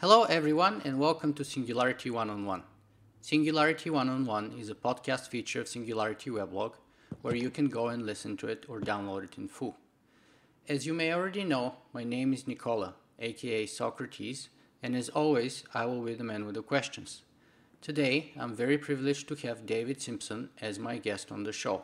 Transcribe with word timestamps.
Hello, 0.00 0.22
everyone, 0.24 0.80
and 0.86 0.98
welcome 0.98 1.34
to 1.34 1.44
Singularity 1.44 2.08
One 2.08 2.30
on 2.30 2.46
One. 2.46 2.62
Singularity 3.20 3.90
One 3.90 4.08
on 4.08 4.24
One 4.24 4.54
is 4.58 4.70
a 4.70 4.74
podcast 4.74 5.28
feature 5.28 5.60
of 5.60 5.68
Singularity 5.68 6.30
Weblog 6.30 6.72
where 7.20 7.34
you 7.34 7.50
can 7.50 7.68
go 7.68 7.88
and 7.88 8.06
listen 8.06 8.34
to 8.38 8.46
it 8.46 8.64
or 8.66 8.80
download 8.80 9.24
it 9.24 9.36
in 9.36 9.46
full. 9.46 9.76
As 10.66 10.86
you 10.86 10.94
may 10.94 11.12
already 11.12 11.44
know, 11.44 11.74
my 11.92 12.02
name 12.02 12.32
is 12.32 12.48
Nicola, 12.48 12.94
aka 13.18 13.66
Socrates, 13.66 14.48
and 14.82 14.96
as 14.96 15.10
always, 15.10 15.64
I 15.74 15.84
will 15.84 16.00
be 16.00 16.14
the 16.14 16.24
man 16.24 16.46
with 16.46 16.54
the 16.54 16.62
questions. 16.62 17.20
Today, 17.82 18.32
I'm 18.38 18.54
very 18.54 18.78
privileged 18.78 19.28
to 19.28 19.46
have 19.46 19.66
David 19.66 20.00
Simpson 20.00 20.48
as 20.62 20.78
my 20.78 20.96
guest 20.96 21.30
on 21.30 21.42
the 21.42 21.52
show. 21.52 21.82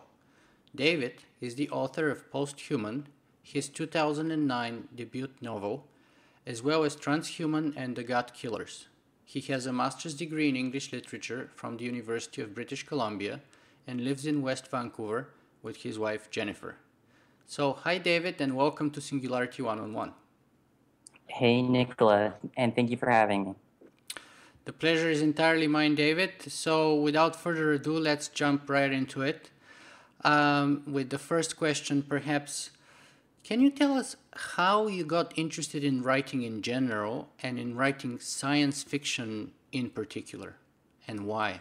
David 0.74 1.24
is 1.42 1.56
the 1.56 1.68
author 1.68 2.08
of 2.08 2.30
Posthuman, 2.30 3.08
his 3.42 3.68
2009 3.68 4.88
debut 4.96 5.28
novel, 5.42 5.86
as 6.46 6.62
well 6.62 6.84
as 6.84 6.94
Transhuman 6.94 7.72
and 7.76 7.96
the 7.96 8.04
God 8.04 8.32
Killers. 8.32 8.86
He 9.24 9.40
has 9.52 9.66
a 9.66 9.72
master's 9.72 10.14
degree 10.14 10.48
in 10.48 10.54
English 10.54 10.92
literature 10.92 11.50
from 11.56 11.76
the 11.76 11.84
University 11.84 12.40
of 12.40 12.54
British 12.54 12.84
Columbia 12.86 13.40
and 13.86 14.04
lives 14.04 14.26
in 14.26 14.42
West 14.42 14.70
Vancouver 14.70 15.28
with 15.62 15.78
his 15.78 15.98
wife 15.98 16.30
Jennifer. 16.30 16.76
So, 17.46 17.72
hi 17.72 17.98
David, 17.98 18.40
and 18.40 18.54
welcome 18.54 18.90
to 18.92 19.00
Singularity 19.00 19.62
One 19.62 19.80
on 19.80 19.92
One. 19.92 20.12
Hey 21.26 21.62
Nicola, 21.62 22.34
and 22.56 22.74
thank 22.76 22.90
you 22.90 22.96
for 22.96 23.10
having 23.10 23.44
me. 23.44 23.54
The 24.64 24.72
pleasure 24.72 25.10
is 25.10 25.22
entirely 25.22 25.66
mine, 25.66 25.96
David. 25.96 26.32
So, 26.46 26.94
without 26.94 27.34
further 27.34 27.72
ado, 27.72 27.98
let's 27.98 28.28
jump 28.28 28.70
right 28.70 28.92
into 28.92 29.22
it. 29.22 29.50
Um, 30.24 30.82
with 30.86 31.10
the 31.10 31.18
first 31.18 31.56
question, 31.56 32.02
perhaps 32.02 32.70
can 33.46 33.60
you 33.60 33.70
tell 33.70 33.96
us 33.96 34.16
how 34.32 34.88
you 34.88 35.04
got 35.04 35.32
interested 35.38 35.84
in 35.84 36.02
writing 36.02 36.42
in 36.42 36.62
general 36.62 37.28
and 37.44 37.60
in 37.60 37.76
writing 37.76 38.18
science 38.18 38.82
fiction 38.82 39.52
in 39.70 39.88
particular, 39.88 40.56
and 41.06 41.24
why? 41.24 41.60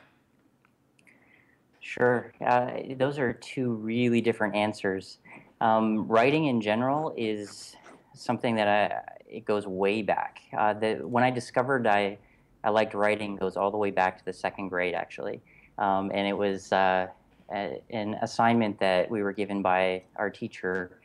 Sure. 1.80 2.34
Uh, 2.44 2.72
those 2.98 3.20
are 3.20 3.34
two 3.34 3.74
really 3.74 4.20
different 4.20 4.56
answers. 4.56 5.20
Um, 5.62 6.08
writing 6.08 6.46
in 6.46 6.60
general 6.60 7.14
is 7.16 7.76
something 8.16 8.56
that 8.56 8.68
I, 8.68 9.14
it 9.30 9.46
goes 9.46 9.68
way 9.68 10.02
back. 10.02 10.40
Uh, 10.58 10.74
the, 10.74 10.96
when 10.96 11.24
I 11.24 11.30
discovered 11.30 11.86
I, 11.86 12.18
I 12.64 12.72
liked 12.72 12.96
writing 12.96 13.36
goes 13.36 13.56
all 13.56 13.70
the 13.70 13.78
way 13.78 13.92
back 13.92 14.18
to 14.18 14.26
the 14.26 14.34
second 14.34 14.70
grade, 14.70 14.96
actually. 14.96 15.40
Um, 15.78 16.10
and 16.16 16.28
it 16.28 16.36
was 16.36 16.74
uh, 16.74 17.10
a, 17.54 17.80
an 17.92 18.16
assignment 18.24 18.80
that 18.80 19.12
we 19.12 19.22
were 19.22 19.34
given 19.34 19.62
by 19.62 20.02
our 20.16 20.32
teacher 20.32 20.98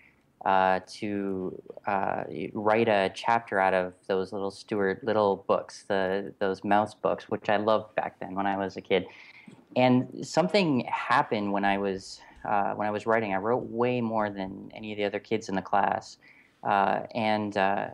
uh, 0.45 0.81
to 0.87 1.63
uh, 1.87 2.25
write 2.55 2.89
a 2.89 3.11
chapter 3.15 3.61
out 3.61 3.75
of 3.75 3.93
those 4.07 4.33
little 4.33 4.51
Stuart 4.51 5.05
Little 5.05 5.45
books, 5.47 5.85
the 5.87 6.33
those 6.39 6.65
mouse 6.65 6.95
books, 6.95 7.29
which 7.29 7.51
I 7.51 7.59
loved 7.59 7.95
back 7.95 8.19
then 8.21 8.35
when 8.35 8.47
I 8.47 8.57
was 8.57 8.77
a 8.77 8.81
kid. 8.81 9.07
And 9.77 10.27
something 10.27 10.87
happened 10.89 11.53
when 11.53 11.65
I 11.65 11.77
was 11.77 12.21
uh, 12.49 12.73
when 12.73 12.89
I 12.89 12.91
was 12.91 13.07
writing. 13.07 13.35
I 13.35 13.37
wrote 13.37 13.65
way 13.65 14.01
more 14.01 14.31
than 14.31 14.71
any 14.75 14.93
of 14.93 14.97
the 14.97 15.05
other 15.05 15.19
kids 15.19 15.51
in 15.51 15.57
the 15.57 15.63
class, 15.63 16.17
uh, 16.63 17.01
and 17.15 17.55
uh, 17.59 17.89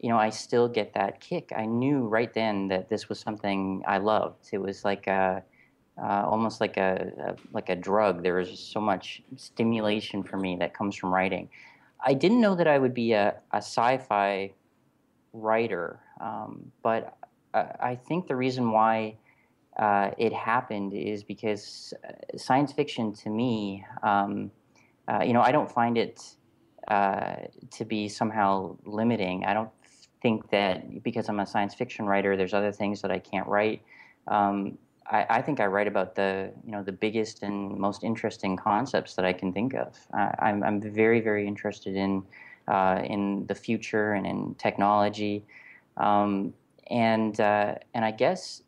you 0.00 0.08
know 0.08 0.18
I 0.18 0.30
still 0.30 0.66
get 0.68 0.94
that 0.94 1.20
kick. 1.20 1.52
I 1.56 1.64
knew 1.64 2.08
right 2.08 2.32
then 2.34 2.66
that 2.68 2.88
this 2.88 3.08
was 3.08 3.20
something 3.20 3.84
I 3.86 3.98
loved. 3.98 4.48
It 4.52 4.58
was 4.58 4.84
like 4.84 5.06
a 5.06 5.44
almost 5.96 6.60
like 6.60 6.76
a, 6.76 7.12
a, 7.20 7.36
like 7.52 7.68
a 7.68 7.76
drug. 7.76 8.24
There 8.24 8.34
was 8.34 8.58
so 8.58 8.80
much 8.80 9.22
stimulation 9.36 10.24
for 10.24 10.36
me 10.36 10.56
that 10.56 10.74
comes 10.74 10.96
from 10.96 11.14
writing. 11.14 11.48
I 12.04 12.14
didn't 12.14 12.40
know 12.40 12.54
that 12.54 12.68
I 12.68 12.78
would 12.78 12.94
be 12.94 13.12
a, 13.12 13.34
a 13.52 13.58
sci-fi 13.58 14.52
writer, 15.32 16.00
um, 16.20 16.70
but 16.82 17.16
I, 17.54 17.60
I, 17.80 17.96
think 17.96 18.28
the 18.28 18.36
reason 18.36 18.70
why 18.70 19.16
uh, 19.78 20.10
it 20.18 20.32
happened 20.32 20.92
is 20.92 21.24
because 21.24 21.94
uh, 22.06 22.36
science 22.36 22.72
fiction 22.72 23.14
to 23.14 23.30
me, 23.30 23.84
um, 24.02 24.50
uh, 25.08 25.22
you 25.24 25.32
know, 25.32 25.40
I 25.40 25.50
don't 25.50 25.70
find 25.70 25.96
it 25.96 26.22
uh, 26.88 27.36
to 27.72 27.84
be 27.84 28.08
somehow 28.08 28.76
limiting. 28.84 29.44
I 29.46 29.54
don't 29.54 29.70
think 30.22 30.50
that 30.50 31.02
because 31.02 31.28
I'm 31.28 31.40
a 31.40 31.46
science 31.46 31.74
fiction 31.74 32.06
writer, 32.06 32.36
there's 32.36 32.54
other 32.54 32.72
things 32.72 33.00
that 33.02 33.10
I 33.10 33.18
can't 33.18 33.46
write. 33.46 33.82
Um, 34.28 34.78
I, 35.06 35.26
I, 35.28 35.42
think 35.42 35.60
I 35.60 35.66
write 35.66 35.86
about 35.86 36.14
the 36.14 36.50
you 36.64 36.72
know 36.72 36.82
the 36.82 36.92
biggest 36.92 37.42
and 37.42 37.76
most 37.76 38.04
interesting 38.04 38.56
concepts 38.56 39.14
that 39.14 39.24
I 39.24 39.32
can 39.32 39.52
think 39.52 39.74
of. 39.74 39.98
I, 40.12 40.22
am 40.22 40.62
I'm, 40.62 40.64
I'm 40.64 40.80
very 40.80 41.20
very 41.20 41.46
interested 41.46 41.96
in 41.96 42.22
uh, 42.68 43.02
in 43.04 43.46
the 43.46 43.54
future 43.54 44.12
and 44.12 44.26
in 44.26 44.54
technology, 44.54 45.44
um, 45.96 46.54
and 46.90 47.38
uh, 47.40 47.74
and 47.94 48.04
I 48.04 48.10
guess 48.10 48.62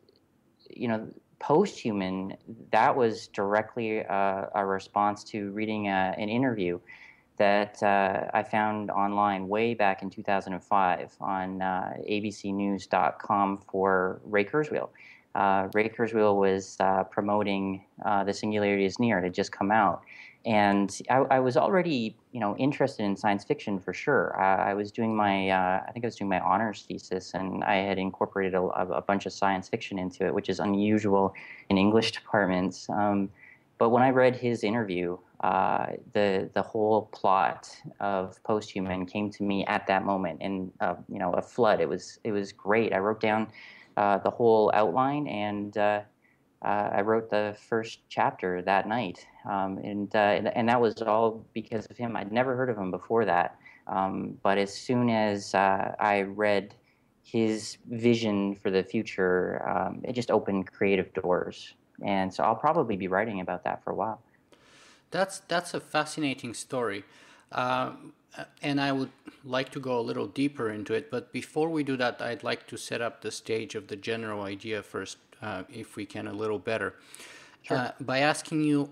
you 0.69 0.87
know 0.87 1.07
post-human 1.39 2.35
that 2.71 2.95
was 2.95 3.27
directly 3.27 4.05
uh, 4.05 4.45
a 4.55 4.65
response 4.65 5.23
to 5.23 5.51
reading 5.51 5.87
a, 5.87 5.91
uh, 5.91 6.21
an 6.21 6.29
interview 6.29 6.79
that 7.37 7.81
uh, 7.83 8.27
I 8.33 8.41
found 8.41 8.89
online 8.89 9.47
way 9.47 9.75
back 9.75 10.01
in 10.01 10.09
2005 10.09 11.15
on 11.21 11.61
uh, 11.61 11.93
abcnews.com 12.09 13.59
for 13.69 14.19
Ray 14.23 14.43
Kurzweil 14.43 14.89
uh, 15.37 15.69
Ray 15.73 15.87
Kurzweil 15.87 16.35
was 16.35 16.77
uh, 16.79 17.03
promoting 17.03 17.85
uh, 18.03 18.23
The 18.23 18.33
Singularity 18.33 18.85
is 18.85 18.99
Near. 18.99 19.19
It 19.19 19.23
had 19.23 19.33
just 19.35 19.51
come 19.51 19.71
out. 19.71 20.01
And 20.45 20.99
I, 21.09 21.17
I, 21.29 21.39
was 21.39 21.57
already, 21.57 22.15
you 22.31 22.39
know, 22.39 22.55
interested 22.57 23.03
in 23.03 23.15
science 23.15 23.43
fiction 23.43 23.79
for 23.79 23.93
sure. 23.93 24.35
I 24.39 24.73
was 24.73 24.91
doing 24.91 25.15
my, 25.15 25.49
uh, 25.49 25.83
I 25.87 25.91
think 25.91 26.05
I 26.05 26.07
was 26.07 26.15
doing 26.15 26.29
my 26.29 26.39
honors 26.39 26.85
thesis, 26.87 27.33
and 27.33 27.63
I 27.65 27.75
had 27.75 27.99
incorporated 27.99 28.55
a, 28.55 28.61
a 28.61 29.01
bunch 29.01 29.25
of 29.25 29.33
science 29.33 29.69
fiction 29.69 29.99
into 29.99 30.25
it, 30.25 30.33
which 30.33 30.49
is 30.49 30.59
unusual 30.59 31.33
in 31.69 31.77
English 31.77 32.11
departments. 32.19 32.89
Um, 32.89 33.29
but 33.77 33.89
when 33.89 34.01
I 34.01 34.09
read 34.09 34.35
his 34.35 34.63
interview, 34.63 35.17
uh, 35.41 35.87
the 36.13 36.49
the 36.55 36.63
whole 36.63 37.03
plot 37.11 37.69
of 37.99 38.41
Posthuman 38.43 39.07
came 39.07 39.29
to 39.31 39.43
me 39.43 39.65
at 39.65 39.85
that 39.85 40.03
moment, 40.03 40.41
and 40.41 40.71
uh, 40.79 40.95
you 41.09 41.19
know, 41.19 41.33
a 41.33 41.41
flood. 41.43 41.79
It 41.79 41.87
was 41.87 42.19
it 42.23 42.31
was 42.31 42.51
great. 42.51 42.91
I 42.91 42.97
wrote 42.97 43.21
down 43.21 43.47
the 43.97 44.29
whole 44.29 44.71
outline, 44.73 45.27
and 45.27 45.77
uh, 45.77 46.01
uh, 46.63 46.89
I 46.91 47.01
wrote 47.01 47.29
the 47.29 47.55
first 47.69 47.99
chapter 48.09 48.61
that 48.63 48.87
night. 48.87 49.25
Um, 49.49 49.77
and, 49.77 50.13
uh, 50.15 50.41
and, 50.55 50.67
that 50.69 50.81
was 50.81 51.01
all 51.01 51.45
because 51.53 51.85
of 51.85 51.97
him. 51.97 52.15
I'd 52.15 52.31
never 52.31 52.55
heard 52.55 52.69
of 52.69 52.77
him 52.77 52.91
before 52.91 53.25
that. 53.25 53.57
Um, 53.85 54.37
but 54.43 54.57
as 54.57 54.73
soon 54.73 55.09
as 55.09 55.53
uh, 55.53 55.95
I 55.99 56.21
read 56.21 56.73
his 57.23 57.77
vision 57.89 58.55
for 58.55 58.71
the 58.71 58.83
future, 58.83 59.67
um, 59.69 60.01
it 60.03 60.13
just 60.13 60.31
opened 60.31 60.71
creative 60.71 61.13
doors. 61.13 61.73
And 62.03 62.33
so 62.33 62.43
I'll 62.43 62.55
probably 62.55 62.95
be 62.95 63.07
writing 63.07 63.39
about 63.39 63.63
that 63.63 63.83
for 63.83 63.91
a 63.91 63.95
while. 63.95 64.21
That's 65.11 65.39
that's 65.47 65.73
a 65.73 65.79
fascinating 65.79 66.53
story. 66.53 67.05
Uh, 67.51 67.91
and 68.61 68.79
I 68.79 68.91
would 68.91 69.11
like 69.43 69.69
to 69.71 69.79
go 69.79 69.99
a 69.99 70.01
little 70.01 70.27
deeper 70.27 70.69
into 70.69 70.93
it. 70.93 71.09
But 71.09 71.31
before 71.31 71.69
we 71.69 71.83
do 71.83 71.97
that, 71.97 72.21
I'd 72.21 72.43
like 72.43 72.67
to 72.67 72.77
set 72.77 73.01
up 73.01 73.21
the 73.21 73.31
stage 73.31 73.75
of 73.75 73.87
the 73.87 73.95
general 73.95 74.43
idea 74.43 74.83
first, 74.83 75.17
uh, 75.41 75.63
if 75.69 75.95
we 75.95 76.05
can, 76.05 76.27
a 76.27 76.33
little 76.33 76.59
better. 76.59 76.95
Sure. 77.63 77.77
Uh, 77.77 77.91
by 77.99 78.19
asking 78.19 78.63
you, 78.63 78.89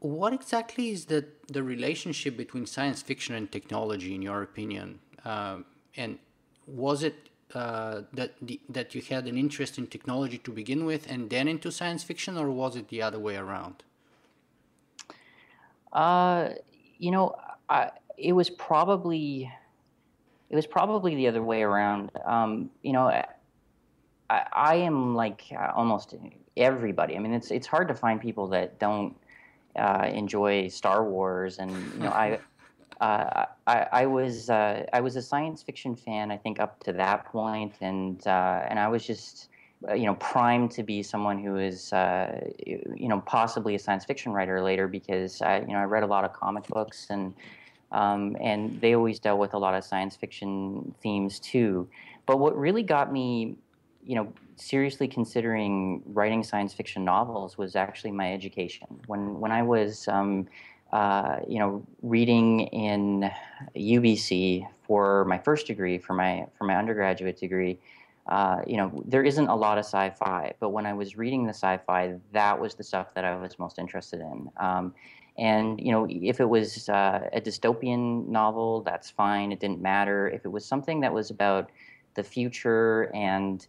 what 0.00 0.32
exactly 0.32 0.90
is 0.90 1.06
the, 1.06 1.26
the 1.48 1.62
relationship 1.62 2.36
between 2.36 2.66
science 2.66 3.02
fiction 3.02 3.34
and 3.34 3.50
technology, 3.50 4.14
in 4.14 4.22
your 4.22 4.42
opinion? 4.42 5.00
Uh, 5.24 5.58
and 5.96 6.18
was 6.66 7.02
it 7.02 7.28
uh, 7.54 8.02
that 8.12 8.34
the, 8.42 8.60
that 8.68 8.94
you 8.94 9.02
had 9.02 9.26
an 9.26 9.38
interest 9.38 9.78
in 9.78 9.86
technology 9.86 10.38
to 10.38 10.50
begin 10.50 10.84
with, 10.84 11.10
and 11.10 11.30
then 11.30 11.48
into 11.48 11.70
science 11.70 12.02
fiction, 12.02 12.36
or 12.36 12.50
was 12.50 12.76
it 12.76 12.88
the 12.88 13.00
other 13.00 13.18
way 13.18 13.36
around? 13.36 13.82
Uh, 15.92 16.50
you 16.98 17.10
know, 17.10 17.34
I 17.68 17.90
it 18.16 18.32
was 18.32 18.50
probably 18.50 19.52
it 20.50 20.56
was 20.56 20.66
probably 20.66 21.14
the 21.14 21.26
other 21.28 21.42
way 21.42 21.62
around. 21.62 22.10
Um, 22.24 22.70
you 22.82 22.92
know, 22.92 23.08
I, 23.08 23.26
I 24.52 24.74
am 24.76 25.14
like 25.14 25.42
uh, 25.52 25.72
almost 25.74 26.14
everybody. 26.56 27.16
I 27.16 27.18
mean, 27.18 27.32
it's 27.32 27.50
it's 27.50 27.66
hard 27.66 27.88
to 27.88 27.94
find 27.94 28.20
people 28.20 28.46
that 28.48 28.78
don't 28.78 29.16
uh, 29.76 30.08
enjoy 30.12 30.68
Star 30.68 31.04
Wars, 31.04 31.58
and 31.58 31.70
you 31.94 32.00
know, 32.00 32.10
I. 32.10 32.38
Uh, 32.98 33.44
I, 33.66 33.86
I, 33.92 34.06
was 34.06 34.48
uh, 34.48 34.86
I 34.90 35.02
was 35.02 35.16
a 35.16 35.20
science 35.22 35.62
fiction 35.62 35.94
fan, 35.94 36.30
I 36.30 36.38
think, 36.38 36.58
up 36.58 36.82
to 36.84 36.94
that 36.94 37.26
point, 37.26 37.74
and 37.82 38.26
uh, 38.26 38.64
and 38.70 38.78
I 38.78 38.88
was 38.88 39.06
just 39.06 39.50
uh, 39.86 39.92
you 39.92 40.06
know 40.06 40.14
primed 40.14 40.70
to 40.70 40.82
be 40.82 41.02
someone 41.02 41.38
who 41.38 41.56
is 41.56 41.92
uh, 41.92 42.40
you 42.64 43.08
know 43.08 43.20
possibly 43.26 43.74
a 43.74 43.78
science 43.78 44.06
fiction 44.06 44.32
writer 44.32 44.62
later 44.62 44.88
because 44.88 45.42
I 45.42 45.58
you 45.58 45.74
know 45.74 45.78
I 45.78 45.84
read 45.84 46.04
a 46.04 46.06
lot 46.06 46.24
of 46.24 46.32
comic 46.32 46.66
books 46.68 47.08
and 47.10 47.34
um, 47.92 48.36
and 48.40 48.80
they 48.80 48.94
always 48.94 49.18
dealt 49.18 49.38
with 49.38 49.54
a 49.54 49.58
lot 49.58 49.74
of 49.74 49.84
science 49.84 50.16
fiction 50.16 50.94
themes 51.02 51.38
too. 51.38 51.88
But 52.26 52.38
what 52.38 52.56
really 52.58 52.82
got 52.82 53.12
me, 53.12 53.56
you 54.04 54.16
know, 54.16 54.32
seriously 54.56 55.06
considering 55.06 56.02
writing 56.06 56.42
science 56.42 56.72
fiction 56.72 57.04
novels 57.04 57.56
was 57.56 57.76
actually 57.76 58.12
my 58.12 58.32
education. 58.32 58.86
When 59.06 59.38
when 59.40 59.52
I 59.52 59.62
was, 59.62 60.08
um, 60.08 60.48
uh, 60.92 61.40
you 61.46 61.58
know, 61.58 61.86
reading 62.02 62.60
in 62.60 63.30
UBC 63.76 64.66
for 64.86 65.24
my 65.26 65.38
first 65.38 65.66
degree, 65.66 65.98
for 65.98 66.14
my 66.14 66.46
for 66.58 66.64
my 66.64 66.76
undergraduate 66.76 67.38
degree, 67.38 67.78
uh, 68.28 68.62
you 68.66 68.76
know, 68.76 69.02
there 69.06 69.22
isn't 69.22 69.46
a 69.48 69.54
lot 69.54 69.78
of 69.78 69.84
sci-fi, 69.84 70.52
but 70.58 70.70
when 70.70 70.86
I 70.86 70.92
was 70.92 71.16
reading 71.16 71.44
the 71.44 71.54
sci-fi, 71.54 72.14
that 72.32 72.60
was 72.60 72.74
the 72.74 72.82
stuff 72.82 73.14
that 73.14 73.24
I 73.24 73.36
was 73.36 73.58
most 73.58 73.78
interested 73.78 74.20
in. 74.20 74.50
Um, 74.56 74.94
and 75.38 75.80
you 75.80 75.92
know, 75.92 76.06
if 76.08 76.40
it 76.40 76.48
was 76.48 76.88
uh, 76.88 77.28
a 77.32 77.40
dystopian 77.40 78.26
novel, 78.28 78.82
that's 78.82 79.10
fine. 79.10 79.52
It 79.52 79.60
didn't 79.60 79.82
matter. 79.82 80.28
If 80.28 80.44
it 80.44 80.48
was 80.48 80.64
something 80.64 81.00
that 81.00 81.12
was 81.12 81.30
about 81.30 81.70
the 82.14 82.22
future 82.22 83.10
and 83.14 83.66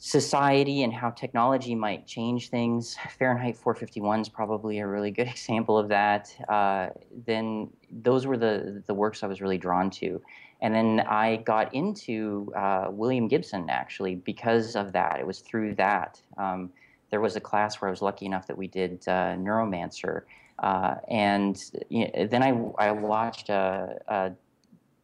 society 0.00 0.84
and 0.84 0.92
how 0.92 1.10
technology 1.10 1.74
might 1.74 2.06
change 2.06 2.50
things, 2.50 2.96
Fahrenheit 3.18 3.56
451 3.56 4.20
is 4.20 4.28
probably 4.28 4.78
a 4.78 4.86
really 4.86 5.10
good 5.10 5.26
example 5.36 5.78
of 5.78 5.88
that. 5.88 6.34
Uh, 6.48 6.88
then 7.26 7.70
those 7.90 8.26
were 8.26 8.36
the 8.36 8.82
the 8.86 8.94
works 8.94 9.22
I 9.22 9.26
was 9.26 9.40
really 9.40 9.58
drawn 9.58 9.90
to. 9.90 10.20
And 10.60 10.74
then 10.74 11.00
I 11.00 11.36
got 11.36 11.72
into 11.72 12.52
uh, 12.56 12.88
William 12.90 13.28
Gibson 13.28 13.70
actually 13.70 14.16
because 14.16 14.74
of 14.74 14.92
that. 14.92 15.20
It 15.20 15.26
was 15.26 15.40
through 15.40 15.76
that. 15.76 16.20
Um, 16.36 16.70
there 17.10 17.20
was 17.20 17.36
a 17.36 17.40
class 17.40 17.80
where 17.80 17.88
I 17.88 17.90
was 17.90 18.02
lucky 18.02 18.26
enough 18.26 18.46
that 18.48 18.58
we 18.58 18.66
did 18.66 19.02
uh, 19.06 19.34
Neuromancer. 19.36 20.22
Uh, 20.58 20.96
and 21.08 21.62
you 21.88 22.06
know, 22.06 22.26
then 22.26 22.42
I, 22.42 22.48
I 22.78 22.90
watched 22.90 23.48
a, 23.48 23.98
a, 24.08 24.32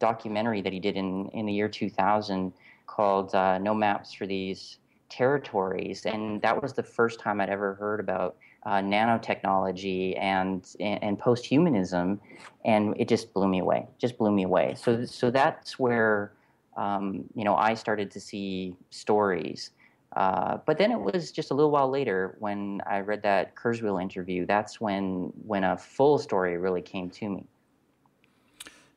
documentary 0.01 0.61
that 0.61 0.73
he 0.73 0.81
did 0.81 0.97
in, 0.97 1.29
in 1.29 1.47
the 1.47 1.53
year 1.53 1.69
2000 1.69 2.53
called 2.87 3.35
uh, 3.35 3.56
No 3.59 3.73
Maps 3.73 4.12
for 4.12 4.27
These 4.27 4.79
Territories. 5.09 6.05
And 6.05 6.43
that 6.43 6.61
was 6.61 6.73
the 6.73 6.83
first 6.83 7.21
time 7.21 7.41
I'd 7.41 7.49
ever 7.49 7.75
heard 7.75 8.01
about 8.01 8.37
uh, 8.67 8.81
nanotechnology 8.81 10.19
and, 10.19 10.67
and, 10.81 11.03
and 11.03 11.21
posthumanism, 11.21 12.19
and 12.65 12.95
it 12.99 13.09
just 13.09 13.33
blew 13.35 13.49
me 13.49 13.61
away. 13.61 13.87
Just 13.99 14.17
blew 14.17 14.33
me 14.33 14.45
away. 14.45 14.75
So 14.77 15.05
so 15.05 15.31
that's 15.31 15.79
where 15.79 16.33
um, 16.77 17.25
you 17.35 17.45
know 17.45 17.55
I 17.55 17.75
started 17.75 18.11
to 18.12 18.21
see 18.21 18.75
stories. 18.91 19.71
Uh, 20.15 20.59
but 20.65 20.79
then 20.79 20.93
it 20.93 21.01
was 21.01 21.33
just 21.33 21.51
a 21.51 21.55
little 21.55 21.71
while 21.71 21.91
later 21.91 22.37
when 22.39 22.81
I 22.87 23.01
read 23.01 23.23
that 23.23 23.57
Kurzweil 23.57 24.01
interview. 24.01 24.47
That's 24.47 24.81
when 24.81 25.33
when 25.45 25.65
a 25.65 25.77
full 25.77 26.19
story 26.19 26.57
really 26.57 26.83
came 26.83 27.11
to 27.11 27.29
me. 27.29 27.47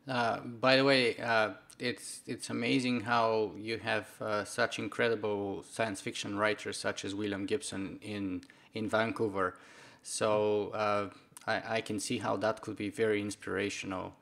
Uh, 0.08 0.40
by 0.40 0.76
the 0.78 0.86
way, 0.86 1.18
uh, 1.18 1.52
it's 1.80 2.22
it's 2.28 2.50
amazing 2.50 3.02
how 3.02 3.52
you 3.58 3.80
have 3.80 4.08
uh, 4.22 4.44
such 4.44 4.80
incredible 4.80 5.64
science 5.70 6.02
fiction 6.02 6.38
writers 6.38 6.78
such 6.78 7.04
as 7.04 7.16
William 7.16 7.46
Gibson 7.46 8.00
in 8.02 8.42
in 8.74 8.88
Vancouver. 8.88 9.56
So 10.04 10.70
uh, 10.70 11.10
I, 11.48 11.78
I, 11.78 11.82
can 11.82 12.00
see 12.00 12.20
how 12.20 12.38
that 12.38 12.62
could 12.62 12.78
be 12.78 12.90
very 12.90 13.20
inspirational. 13.20 14.14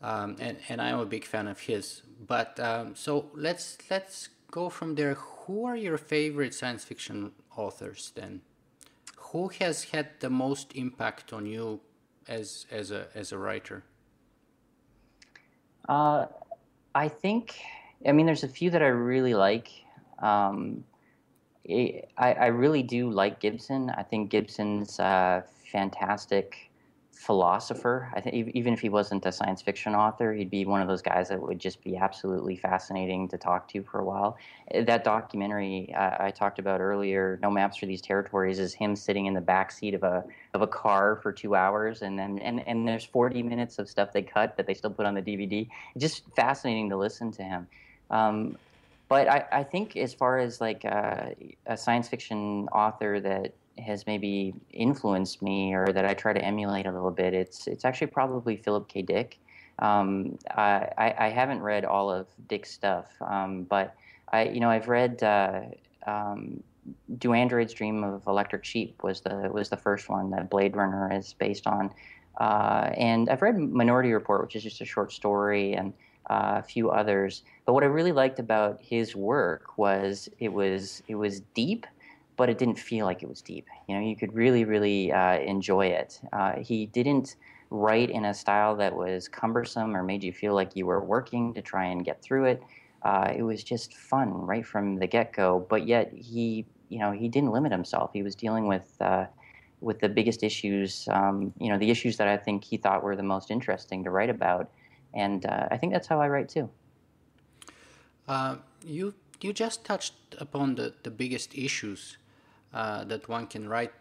Um, 0.00 0.36
and, 0.40 0.56
and 0.68 0.80
I'm 0.80 0.98
a 0.98 1.04
big 1.04 1.26
fan 1.26 1.46
of 1.46 1.60
his. 1.60 2.02
But 2.26 2.58
um, 2.58 2.94
so 2.94 3.26
let's 3.34 3.76
let's 3.90 4.30
go 4.50 4.68
from 4.68 4.94
there. 4.94 5.14
Who 5.14 5.64
are 5.64 5.76
your 5.76 5.98
favorite 5.98 6.54
science 6.54 6.84
fiction 6.84 7.32
authors 7.56 8.12
then? 8.14 8.42
Who 9.16 9.48
has 9.60 9.84
had 9.84 10.08
the 10.20 10.30
most 10.30 10.72
impact 10.74 11.32
on 11.32 11.46
you 11.46 11.80
as 12.28 12.66
as 12.70 12.90
a 12.90 13.06
as 13.14 13.32
a 13.32 13.38
writer? 13.38 13.84
Uh, 15.88 16.26
I 16.94 17.08
think. 17.08 17.60
I 18.06 18.12
mean, 18.12 18.26
there's 18.26 18.44
a 18.44 18.48
few 18.48 18.70
that 18.70 18.82
I 18.82 18.86
really 18.86 19.34
like. 19.34 19.68
Um, 20.20 20.84
I, 21.68 22.02
I 22.16 22.46
really 22.46 22.82
do 22.82 23.10
like 23.10 23.40
Gibson. 23.40 23.90
I 23.90 24.02
think 24.02 24.30
Gibson's 24.30 24.98
a 24.98 25.44
fantastic 25.70 26.69
philosopher. 27.20 28.10
I 28.14 28.20
think 28.22 28.56
even 28.56 28.72
if 28.72 28.80
he 28.80 28.88
wasn't 28.88 29.26
a 29.26 29.32
science 29.32 29.60
fiction 29.60 29.94
author, 29.94 30.32
he'd 30.32 30.48
be 30.48 30.64
one 30.64 30.80
of 30.80 30.88
those 30.88 31.02
guys 31.02 31.28
that 31.28 31.38
would 31.38 31.58
just 31.58 31.84
be 31.84 31.94
absolutely 31.94 32.56
fascinating 32.56 33.28
to 33.28 33.36
talk 33.36 33.68
to 33.68 33.82
for 33.82 33.98
a 34.00 34.04
while. 34.04 34.38
That 34.74 35.04
documentary 35.04 35.94
uh, 35.94 36.16
I 36.18 36.30
talked 36.30 36.58
about 36.58 36.80
earlier, 36.80 37.38
No 37.42 37.50
Maps 37.50 37.76
for 37.76 37.84
These 37.84 38.00
Territories, 38.00 38.58
is 38.58 38.72
him 38.72 38.96
sitting 38.96 39.26
in 39.26 39.34
the 39.34 39.40
back 39.42 39.70
seat 39.70 39.92
of 39.92 40.02
a 40.02 40.24
of 40.54 40.62
a 40.62 40.66
car 40.66 41.20
for 41.22 41.30
two 41.30 41.54
hours, 41.54 42.00
and 42.00 42.18
then 42.18 42.38
and, 42.38 42.66
and 42.66 42.88
there's 42.88 43.04
40 43.04 43.42
minutes 43.42 43.78
of 43.78 43.86
stuff 43.86 44.14
they 44.14 44.22
cut 44.22 44.56
that 44.56 44.66
they 44.66 44.72
still 44.72 44.90
put 44.90 45.04
on 45.04 45.12
the 45.12 45.22
DVD. 45.22 45.68
Just 45.98 46.22
fascinating 46.34 46.88
to 46.88 46.96
listen 46.96 47.30
to 47.32 47.42
him. 47.42 47.68
Um, 48.08 48.56
but 49.10 49.28
I, 49.28 49.44
I 49.52 49.62
think 49.64 49.94
as 49.96 50.14
far 50.14 50.38
as 50.38 50.58
like 50.58 50.86
uh, 50.86 51.30
a 51.66 51.76
science 51.76 52.08
fiction 52.08 52.66
author 52.72 53.20
that 53.20 53.52
has 53.80 54.06
maybe 54.06 54.54
influenced 54.72 55.42
me 55.42 55.74
or 55.74 55.86
that 55.92 56.04
I 56.04 56.14
try 56.14 56.32
to 56.32 56.44
emulate 56.44 56.86
a 56.86 56.92
little 56.92 57.10
bit, 57.10 57.34
it's 57.34 57.66
it's 57.66 57.84
actually 57.84 58.08
probably 58.08 58.56
Philip 58.56 58.88
K. 58.88 59.02
Dick. 59.02 59.38
Um, 59.78 60.38
I, 60.50 61.14
I 61.18 61.28
haven't 61.30 61.60
read 61.62 61.86
all 61.86 62.10
of 62.10 62.26
Dick's 62.48 62.70
stuff, 62.70 63.06
um, 63.20 63.64
but 63.64 63.94
I 64.32 64.44
you 64.44 64.60
know 64.60 64.70
I've 64.70 64.88
read 64.88 65.22
uh, 65.22 65.62
um, 66.06 66.62
Do 67.18 67.32
Androids 67.32 67.72
Dream 67.72 68.04
of 68.04 68.26
Electric 68.26 68.64
Sheep 68.64 69.02
was 69.02 69.20
the 69.20 69.50
was 69.52 69.68
the 69.68 69.76
first 69.76 70.08
one 70.08 70.30
that 70.30 70.50
Blade 70.50 70.76
Runner 70.76 71.10
is 71.12 71.34
based 71.34 71.66
on, 71.66 71.90
uh, 72.38 72.90
and 72.96 73.28
I've 73.30 73.42
read 73.42 73.58
Minority 73.58 74.12
Report, 74.12 74.42
which 74.42 74.56
is 74.56 74.62
just 74.62 74.80
a 74.80 74.84
short 74.84 75.12
story, 75.12 75.74
and 75.74 75.94
uh, 76.28 76.56
a 76.58 76.62
few 76.62 76.90
others. 76.90 77.42
But 77.66 77.74
what 77.74 77.82
I 77.82 77.86
really 77.86 78.12
liked 78.12 78.38
about 78.38 78.80
his 78.80 79.16
work 79.16 79.76
was 79.76 80.28
it 80.38 80.52
was 80.52 81.02
it 81.08 81.16
was 81.16 81.40
deep, 81.54 81.86
but 82.40 82.48
it 82.48 82.56
didn't 82.56 82.78
feel 82.78 83.04
like 83.04 83.22
it 83.22 83.28
was 83.28 83.42
deep. 83.42 83.66
You 83.86 83.94
know, 83.94 84.00
you 84.00 84.16
could 84.16 84.32
really 84.32 84.64
really 84.64 85.12
uh, 85.12 85.38
enjoy 85.40 85.88
it. 85.88 86.18
Uh, 86.32 86.54
he 86.60 86.86
didn't 86.86 87.36
write 87.68 88.08
in 88.08 88.24
a 88.24 88.32
style 88.32 88.74
that 88.76 88.96
was 88.96 89.28
cumbersome 89.28 89.94
or 89.94 90.02
made 90.02 90.24
you 90.24 90.32
feel 90.32 90.54
like 90.54 90.74
you 90.74 90.86
were 90.86 91.04
working 91.04 91.52
to 91.52 91.60
try 91.60 91.84
and 91.84 92.02
get 92.02 92.22
through 92.22 92.46
it. 92.46 92.62
Uh, 93.02 93.30
it 93.36 93.42
was 93.42 93.62
just 93.62 93.94
fun 93.94 94.32
right 94.32 94.64
from 94.64 94.96
the 94.96 95.06
get 95.06 95.34
go. 95.34 95.66
But 95.68 95.86
yet 95.86 96.12
he, 96.14 96.64
you 96.88 96.98
know, 96.98 97.12
he 97.12 97.28
didn't 97.28 97.52
limit 97.52 97.72
himself. 97.72 98.10
He 98.14 98.22
was 98.22 98.34
dealing 98.34 98.66
with 98.66 98.88
uh, 99.00 99.26
with 99.82 100.00
the 100.00 100.08
biggest 100.08 100.42
issues, 100.42 101.08
um, 101.10 101.52
you 101.60 101.68
know, 101.70 101.78
the 101.78 101.90
issues 101.90 102.16
that 102.16 102.28
I 102.28 102.38
think 102.38 102.64
he 102.64 102.78
thought 102.78 103.02
were 103.02 103.16
the 103.16 103.22
most 103.34 103.50
interesting 103.50 104.02
to 104.04 104.10
write 104.10 104.30
about 104.30 104.70
and 105.12 105.44
uh, 105.44 105.68
I 105.70 105.76
think 105.76 105.92
that's 105.92 106.06
how 106.06 106.20
I 106.20 106.28
write 106.28 106.48
too. 106.48 106.70
Uh, 108.28 108.56
you 108.84 109.14
you 109.40 109.52
just 109.52 109.84
touched 109.84 110.14
upon 110.38 110.74
the, 110.74 110.94
the 111.02 111.10
biggest 111.10 111.54
issues 111.54 112.18
uh, 112.72 113.04
that 113.04 113.28
one 113.28 113.46
can 113.46 113.68
write 113.68 113.92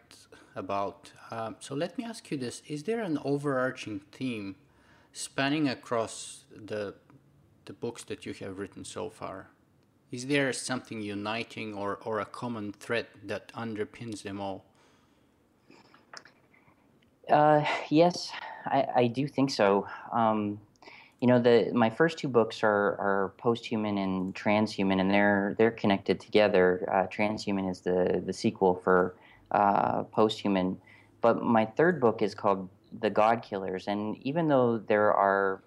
about. 0.55 1.11
Um, 1.31 1.55
so 1.59 1.75
let 1.75 1.97
me 1.97 2.03
ask 2.03 2.29
you 2.31 2.37
this: 2.37 2.61
Is 2.67 2.83
there 2.83 3.01
an 3.01 3.19
overarching 3.23 4.01
theme 4.11 4.55
spanning 5.13 5.67
across 5.67 6.43
the 6.55 6.95
the 7.65 7.73
books 7.73 8.03
that 8.05 8.25
you 8.25 8.33
have 8.33 8.57
written 8.57 8.83
so 8.83 9.09
far? 9.09 9.49
Is 10.11 10.25
there 10.25 10.51
something 10.53 11.01
uniting 11.01 11.75
or, 11.75 11.99
or 12.03 12.19
a 12.19 12.25
common 12.25 12.73
thread 12.73 13.05
that 13.23 13.53
underpins 13.53 14.23
them 14.23 14.41
all? 14.41 14.65
Uh, 17.29 17.63
yes, 17.89 18.31
I, 18.65 18.87
I 18.95 19.07
do 19.07 19.27
think 19.27 19.51
so. 19.51 19.87
Um, 20.11 20.59
you 21.21 21.27
know 21.27 21.39
the 21.39 21.69
my 21.73 21.89
first 21.89 22.17
two 22.17 22.27
books 22.27 22.63
are 22.63 22.95
are 22.97 23.33
posthuman 23.37 24.01
and 24.01 24.33
transhuman 24.35 25.01
and 25.01 25.11
they're 25.11 25.55
they're 25.57 25.71
connected 25.71 26.19
together. 26.19 26.87
Uh, 26.91 27.07
transhuman 27.07 27.69
is 27.69 27.81
the 27.81 28.21
the 28.25 28.33
sequel 28.33 28.75
for 28.83 29.15
uh, 29.51 30.03
posthuman. 30.03 30.77
But 31.21 31.43
my 31.43 31.65
third 31.65 31.99
book 31.99 32.21
is 32.21 32.33
called 32.33 32.69
the 33.01 33.09
god 33.09 33.43
killers 33.43 33.87
and 33.87 34.17
even 34.23 34.47
though 34.47 34.77
there 34.77 35.13
are 35.13 35.61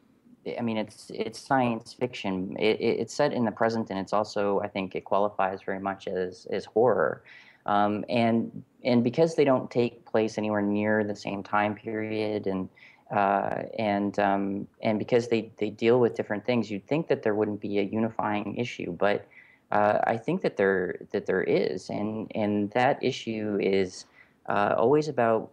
i 0.58 0.60
mean 0.60 0.76
it's 0.76 1.10
it's 1.14 1.38
science 1.38 1.92
fiction 1.92 2.56
it, 2.58 2.80
it, 2.80 2.98
it's 3.00 3.14
set 3.14 3.32
in 3.32 3.44
the 3.44 3.50
present 3.52 3.90
and 3.90 3.98
it's 3.98 4.12
also 4.12 4.58
i 4.58 4.66
think 4.66 4.96
it 4.96 5.04
qualifies 5.04 5.62
very 5.62 5.78
much 5.78 6.08
as 6.08 6.46
as 6.50 6.64
horror. 6.64 7.22
Um, 7.64 8.04
and 8.08 8.64
and 8.82 9.04
because 9.04 9.36
they 9.36 9.44
don't 9.44 9.70
take 9.70 10.04
place 10.04 10.36
anywhere 10.36 10.62
near 10.62 11.04
the 11.04 11.14
same 11.14 11.44
time 11.44 11.76
period 11.76 12.48
and 12.48 12.68
uh, 13.12 13.64
and 13.78 14.18
um, 14.18 14.66
and 14.82 14.98
because 14.98 15.28
they, 15.28 15.50
they 15.58 15.68
deal 15.68 16.00
with 16.00 16.16
different 16.16 16.46
things, 16.46 16.70
you'd 16.70 16.86
think 16.86 17.08
that 17.08 17.22
there 17.22 17.34
wouldn't 17.34 17.60
be 17.60 17.78
a 17.78 17.82
unifying 17.82 18.56
issue, 18.56 18.92
but 18.92 19.26
uh, 19.70 19.98
I 20.04 20.16
think 20.16 20.40
that 20.42 20.56
there 20.56 20.96
that 21.12 21.26
there 21.26 21.42
is, 21.42 21.90
and 21.90 22.30
and 22.34 22.70
that 22.70 23.02
issue 23.02 23.58
is 23.60 24.06
uh, 24.46 24.74
always 24.78 25.08
about 25.08 25.50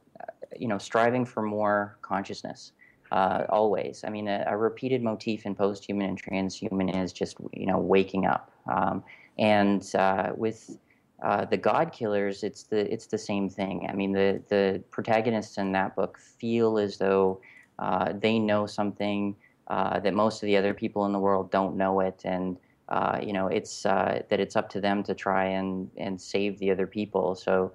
you 0.58 0.70
know 0.70 0.78
striving 0.78 1.26
for 1.26 1.44
more 1.44 1.98
consciousness. 2.02 2.72
Uh, 3.12 3.44
always, 3.50 4.04
I 4.06 4.10
mean, 4.10 4.28
a, 4.28 4.44
a, 4.46 4.56
repeated 4.56 5.02
motif 5.02 5.48
in 5.48 5.56
posthuman 5.56 6.08
and 6.08 6.22
transhuman 6.22 6.96
is 7.04 7.12
just 7.12 7.38
you 7.54 7.66
know 7.66 7.80
waking 7.80 8.26
up, 8.26 8.52
um, 8.72 9.04
and 9.38 9.84
uh, 9.96 10.32
with 10.36 10.78
uh, 11.22 11.46
the 11.46 11.58
God 11.58 11.92
Killers, 11.92 12.44
it's 12.44 12.64
the 12.64 12.92
it's 12.92 13.08
the 13.08 13.18
same 13.18 13.50
thing. 13.50 13.88
I 13.90 13.94
mean, 13.94 14.12
the 14.12 14.42
the 14.50 14.84
protagonists 14.92 15.58
in 15.58 15.72
that 15.74 15.96
book 15.96 16.18
feel 16.18 16.78
as 16.78 16.98
though 16.98 17.42
uh, 17.78 18.14
they 18.14 18.40
know 18.40 18.66
something 18.66 19.36
uh, 19.68 20.00
that 20.00 20.14
most 20.14 20.42
of 20.42 20.48
the 20.48 20.58
other 20.58 20.74
people 20.74 21.06
in 21.06 21.12
the 21.12 21.20
world 21.20 21.52
don't 21.52 21.76
know 21.76 22.00
it, 22.00 22.22
and 22.24 22.58
uh, 22.88 23.20
you 23.22 23.34
know 23.34 23.48
it's 23.48 23.86
uh, 23.86 24.22
that 24.30 24.40
it's 24.40 24.56
up 24.56 24.70
to 24.70 24.82
them 24.82 25.04
to 25.04 25.14
try 25.14 25.46
and 25.46 25.90
and 25.98 26.20
save 26.20 26.60
the 26.60 26.72
other 26.72 26.88
people. 26.88 27.36
So. 27.36 27.74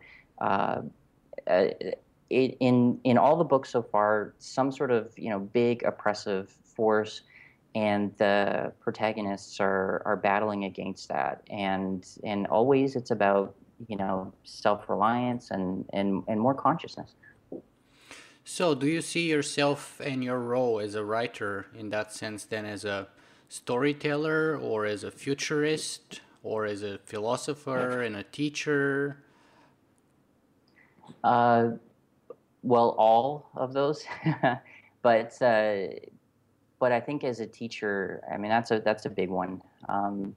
In 2.30 2.98
in 3.04 3.18
all 3.18 3.36
the 3.36 3.44
books 3.44 3.68
so 3.68 3.82
far, 3.82 4.34
some 4.38 4.72
sort 4.72 4.90
of 4.90 5.12
you 5.16 5.28
know 5.28 5.38
big 5.38 5.84
oppressive 5.84 6.50
force 6.50 7.22
and 7.74 8.16
the 8.18 8.72
protagonists 8.80 9.60
are 9.60 10.02
are 10.04 10.16
battling 10.16 10.64
against 10.64 11.08
that, 11.08 11.42
and 11.50 12.06
and 12.22 12.46
always 12.46 12.96
it's 12.96 13.10
about 13.10 13.54
you 13.88 13.96
know 13.96 14.32
self 14.44 14.88
reliance 14.88 15.50
and 15.50 15.84
and 15.92 16.22
and 16.28 16.40
more 16.40 16.54
consciousness. 16.54 17.14
So, 18.44 18.74
do 18.74 18.86
you 18.86 19.00
see 19.00 19.28
yourself 19.30 20.00
and 20.04 20.22
your 20.22 20.38
role 20.38 20.78
as 20.78 20.94
a 20.94 21.04
writer 21.04 21.66
in 21.74 21.88
that 21.90 22.12
sense, 22.12 22.44
then 22.44 22.66
as 22.66 22.84
a 22.84 23.08
storyteller, 23.48 24.58
or 24.58 24.84
as 24.84 25.02
a 25.02 25.10
futurist, 25.10 26.20
or 26.42 26.66
as 26.66 26.82
a 26.82 26.98
philosopher 26.98 28.02
and 28.02 28.14
a 28.16 28.22
teacher? 28.22 29.24
Uh, 31.24 31.70
well, 32.62 32.94
all 32.98 33.50
of 33.56 33.72
those, 33.72 34.04
but 35.02 35.40
uh, 35.40 35.86
but 36.78 36.92
I 36.92 37.00
think 37.00 37.24
as 37.24 37.40
a 37.40 37.46
teacher, 37.46 38.22
I 38.32 38.36
mean 38.36 38.50
that's 38.50 38.70
a 38.70 38.80
that's 38.80 39.06
a 39.06 39.10
big 39.10 39.30
one. 39.30 39.62
Um, 39.88 40.34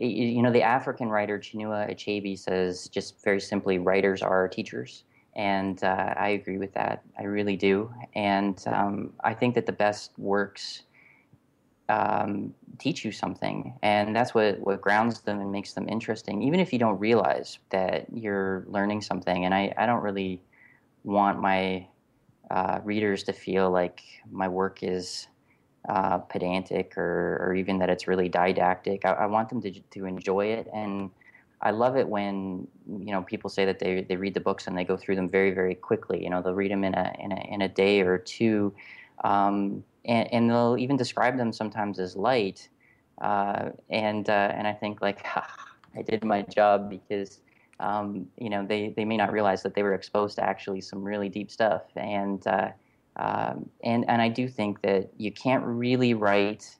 you 0.00 0.42
know, 0.42 0.52
the 0.52 0.62
African 0.62 1.08
writer 1.08 1.38
Chinua 1.38 1.90
Achebe 1.90 2.38
says 2.38 2.88
just 2.88 3.22
very 3.24 3.40
simply, 3.40 3.78
writers 3.78 4.22
are 4.22 4.48
teachers. 4.48 5.04
And 5.34 5.82
uh, 5.84 6.14
I 6.16 6.30
agree 6.30 6.58
with 6.58 6.72
that. 6.74 7.02
I 7.18 7.24
really 7.24 7.56
do. 7.56 7.92
And 8.14 8.62
um, 8.66 9.12
I 9.22 9.34
think 9.34 9.54
that 9.54 9.66
the 9.66 9.72
best 9.72 10.12
works 10.18 10.82
um, 11.88 12.54
teach 12.78 13.04
you 13.04 13.12
something. 13.12 13.74
And 13.82 14.14
that's 14.14 14.34
what, 14.34 14.58
what 14.60 14.80
grounds 14.80 15.20
them 15.20 15.40
and 15.40 15.50
makes 15.50 15.72
them 15.72 15.88
interesting, 15.88 16.42
even 16.42 16.60
if 16.60 16.72
you 16.72 16.78
don't 16.78 16.98
realize 16.98 17.58
that 17.70 18.06
you're 18.12 18.64
learning 18.68 19.00
something. 19.02 19.44
And 19.44 19.54
I, 19.54 19.72
I 19.76 19.86
don't 19.86 20.02
really 20.02 20.42
want 21.04 21.40
my 21.40 21.86
uh, 22.50 22.80
readers 22.84 23.22
to 23.24 23.32
feel 23.32 23.70
like 23.70 24.02
my 24.30 24.48
work 24.48 24.82
is 24.82 25.28
uh, 25.88 26.18
pedantic 26.18 26.96
or, 26.98 27.38
or 27.40 27.54
even 27.54 27.78
that 27.78 27.88
it's 27.88 28.06
really 28.06 28.28
didactic. 28.28 29.04
I, 29.04 29.12
I 29.12 29.26
want 29.26 29.48
them 29.48 29.62
to, 29.62 29.72
to 29.72 30.04
enjoy 30.04 30.46
it. 30.46 30.68
And 30.72 31.10
I 31.60 31.70
love 31.70 31.96
it 31.96 32.08
when 32.08 32.68
you 32.86 33.12
know 33.12 33.22
people 33.22 33.50
say 33.50 33.64
that 33.64 33.78
they 33.78 34.02
they 34.02 34.16
read 34.16 34.34
the 34.34 34.40
books 34.40 34.66
and 34.66 34.78
they 34.78 34.84
go 34.84 34.96
through 34.96 35.16
them 35.16 35.28
very 35.28 35.52
very 35.52 35.74
quickly. 35.74 36.22
You 36.22 36.30
know, 36.30 36.40
they'll 36.42 36.54
read 36.54 36.70
them 36.70 36.84
in 36.84 36.94
a 36.94 37.14
in 37.18 37.32
a, 37.32 37.40
in 37.54 37.62
a 37.62 37.68
day 37.68 38.00
or 38.00 38.18
two, 38.18 38.72
um, 39.24 39.82
and, 40.04 40.32
and, 40.32 40.50
they'll 40.50 40.76
even 40.78 40.96
describe 40.96 41.36
them 41.36 41.52
sometimes 41.52 41.98
as 41.98 42.14
light. 42.14 42.68
Uh, 43.20 43.70
and 43.90 44.28
uh, 44.30 44.52
and 44.54 44.68
I 44.68 44.72
think 44.72 45.02
like 45.02 45.26
I 45.96 46.02
did 46.02 46.24
my 46.24 46.42
job 46.42 46.88
because 46.88 47.40
um, 47.80 48.28
you 48.36 48.50
know 48.50 48.64
they 48.64 48.94
they 48.96 49.04
may 49.04 49.16
not 49.16 49.32
realize 49.32 49.62
that 49.64 49.74
they 49.74 49.82
were 49.82 49.94
exposed 49.94 50.36
to 50.36 50.44
actually 50.44 50.80
some 50.80 51.02
really 51.02 51.28
deep 51.28 51.50
stuff. 51.50 51.82
And 51.96 52.46
uh, 52.46 52.68
um, 53.18 53.68
and 53.82 54.08
and 54.08 54.22
I 54.22 54.28
do 54.28 54.48
think 54.48 54.82
that 54.82 55.10
you 55.16 55.32
can't 55.32 55.64
really 55.64 56.14
write 56.14 56.76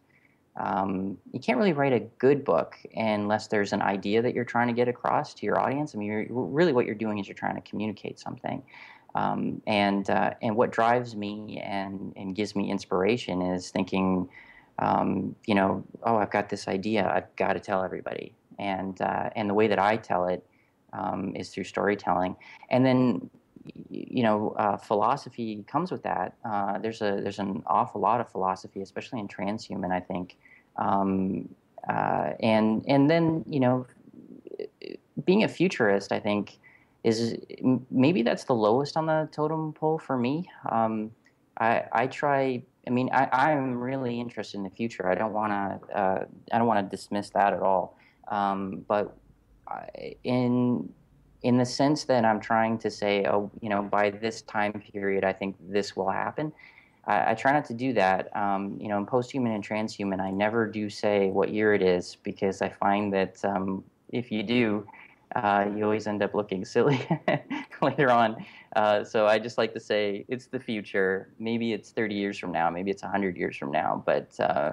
um, 0.59 1.17
you 1.33 1.39
can't 1.39 1.57
really 1.57 1.73
write 1.73 1.93
a 1.93 2.01
good 2.01 2.45
book 2.45 2.75
unless 2.95 3.47
there's 3.47 3.73
an 3.73 3.81
idea 3.81 4.21
that 4.23 4.35
you're 4.35 4.45
trying 4.45 4.67
to 4.67 4.73
get 4.73 4.89
across 4.89 5.33
to 5.35 5.47
your 5.47 5.59
audience. 5.61 5.95
I 5.95 5.99
mean, 5.99 6.27
really 6.31 6.73
what 6.73 6.85
you're 6.85 6.97
doing 6.97 7.19
is 7.19 7.29
you're 7.29 7.37
trying 7.37 7.55
to 7.55 7.61
communicate 7.61 8.19
something. 8.19 8.63
Um, 9.15 9.63
and 9.67 10.09
uh, 10.11 10.35
and 10.43 10.57
what 10.57 10.71
drives 10.71 11.15
me 11.17 11.63
and 11.65 12.13
and 12.17 12.35
gives 12.35 12.55
me 12.57 12.71
inspiration 12.71 13.41
is 13.41 13.71
thinking, 13.71 14.29
um, 14.81 15.35
you 15.47 15.55
know, 15.55 15.85
oh, 16.03 16.17
I've 16.17 16.31
got 16.31 16.49
this 16.49 16.69
idea, 16.69 17.09
I've 17.09 17.35
got 17.37 17.55
to 17.55 17.61
tell 17.61 17.83
everybody. 17.85 18.35
And 18.59 19.01
uh, 19.01 19.31
and 19.37 19.49
the 19.49 19.55
way 19.55 19.69
that 19.69 19.79
I 19.79 19.97
tell 19.97 20.27
it 20.27 20.45
um, 20.93 21.35
is 21.37 21.51
through 21.51 21.65
storytelling. 21.65 22.37
And 22.71 22.85
then 22.85 23.31
you 23.91 24.23
know, 24.23 24.55
uh, 24.59 24.77
philosophy 24.77 25.65
comes 25.67 25.91
with 25.91 26.03
that. 26.03 26.35
Uh, 26.45 26.79
there's 26.79 27.03
a 27.03 27.21
there's 27.23 27.39
an 27.39 27.63
awful 27.67 28.01
lot 28.01 28.21
of 28.21 28.29
philosophy, 28.29 28.83
especially 28.83 29.21
in 29.21 29.29
transhuman. 29.29 29.93
I 29.93 30.01
think, 30.01 30.37
um, 30.77 31.49
uh, 31.89 32.33
and 32.41 32.85
and 32.87 33.11
then 33.11 33.45
you 33.49 33.61
know, 33.61 33.87
being 35.25 35.45
a 35.45 35.49
futurist, 35.49 36.13
I 36.13 36.21
think, 36.21 36.59
is 37.05 37.37
maybe 37.91 38.23
that's 38.23 38.45
the 38.45 38.55
lowest 38.55 38.97
on 38.97 39.07
the 39.07 39.29
totem 39.33 39.73
pole 39.73 39.99
for 39.99 40.17
me. 40.17 40.49
Um, 40.71 41.11
I 41.59 41.85
I 41.93 42.07
try. 42.07 42.63
I 42.87 42.91
mean, 42.91 43.11
I'm 43.13 43.79
really 43.79 44.19
interested 44.19 44.57
in 44.57 44.65
the 44.65 44.71
future. 44.71 45.09
I 45.09 45.15
don't 45.15 45.35
want 45.35 45.53
to. 45.53 45.97
Uh, 45.97 46.25
I 46.53 46.59
don't 46.59 46.67
want 46.67 46.85
to 46.85 46.97
dismiss 46.97 47.31
that 47.31 47.53
at 47.53 47.61
all. 47.61 47.99
Um, 48.29 48.85
but 48.89 49.17
in 50.25 50.89
in 51.43 51.57
the 51.57 51.65
sense 51.65 52.05
that 52.05 52.25
I'm 52.25 52.41
trying 52.41 52.79
to 52.79 52.91
say, 52.91 53.25
oh, 53.27 53.51
you 53.61 53.69
know, 53.69 53.83
by 53.83 54.11
this 54.11 54.43
time 54.43 54.73
period, 54.73 55.25
I 55.25 55.33
think 55.33 55.57
this 55.61 55.97
will 55.97 56.11
happen. 56.11 56.53
I, 57.07 57.31
I 57.31 57.35
try 57.35 57.53
not 57.53 57.65
to 57.67 57.75
do 57.75 57.93
that. 57.95 58.35
Um, 58.37 58.77
you 58.81 58.89
know, 58.89 58.99
in 58.99 59.07
posthuman 59.07 59.55
and 59.55 59.67
transhuman, 59.67 60.21
I 60.21 60.31
never 60.31 60.67
do 60.67 60.91
say 60.91 61.29
what 61.31 61.51
year 61.51 61.75
it 61.75 61.83
is 61.83 62.17
because 62.23 62.61
I 62.61 62.69
find 62.69 63.13
that 63.13 63.45
um, 63.45 63.85
if 64.11 64.33
you 64.33 64.43
do, 64.43 64.87
uh, 65.37 65.67
you 65.77 65.85
always 65.85 66.07
end 66.07 66.23
up 66.23 66.35
looking 66.35 66.65
silly 66.65 67.07
later 67.83 68.11
on. 68.11 68.45
Uh, 68.75 69.05
so 69.05 69.27
I 69.27 69.39
just 69.39 69.59
like 69.59 69.73
to 69.75 69.81
say 69.81 70.25
it's 70.29 70.47
the 70.47 70.61
future. 70.61 71.29
Maybe 71.39 71.73
it's 71.73 71.91
30 71.91 72.15
years 72.15 72.39
from 72.39 72.53
now. 72.53 72.69
Maybe 72.71 72.91
it's 72.91 73.03
100 73.03 73.37
years 73.37 73.57
from 73.57 73.71
now. 73.71 74.03
But 74.05 74.39
uh, 74.41 74.73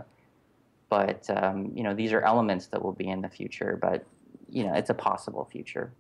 but 0.90 1.28
um, 1.30 1.72
you 1.74 1.84
know, 1.84 1.94
these 1.94 2.14
are 2.14 2.22
elements 2.22 2.68
that 2.68 2.84
will 2.84 2.94
be 2.94 3.08
in 3.08 3.22
the 3.22 3.30
future. 3.30 3.78
But 3.82 4.06
you 4.50 4.64
know, 4.64 4.74
it's 4.74 4.90
a 4.90 4.94
possible 4.94 5.46
future. 5.52 5.92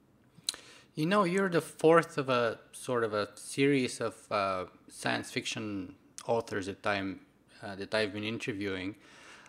You 0.95 1.05
know, 1.05 1.25
you're 1.25 1.49
the 1.49 1.61
fourth 1.61 2.17
of 2.17 2.29
a 2.29 2.57
sort 2.71 3.03
of 3.03 3.13
a 3.13 3.27
series 3.35 3.99
of 3.99 4.15
uh, 4.31 4.65
science 4.87 5.29
fiction 5.29 5.95
authors 6.25 6.67
that 6.67 6.87
I'm 6.87 7.19
uh, 7.61 7.75
that 7.75 7.93
I've 7.93 8.13
been 8.13 8.23
interviewing. 8.23 8.95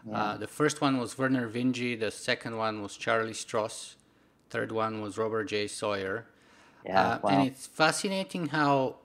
Yeah. 0.05 0.23
Uh, 0.23 0.37
the 0.39 0.49
first 0.49 0.81
one 0.81 0.99
was 0.99 1.15
Vernor 1.15 1.49
Vinge. 1.49 2.01
The 2.01 2.11
second 2.11 2.57
one 2.57 2.83
was 2.83 2.97
Charlie 2.97 3.33
Stross. 3.33 3.95
Third 4.51 4.73
one 4.73 5.01
was 5.01 5.19
Robert 5.19 5.45
J. 5.45 5.69
Sawyer. 5.69 6.27
Yeah, 6.85 7.01
uh, 7.01 7.19
wow. 7.23 7.31
And 7.31 7.47
it's 7.47 7.67
fascinating 7.67 8.49
how 8.49 8.97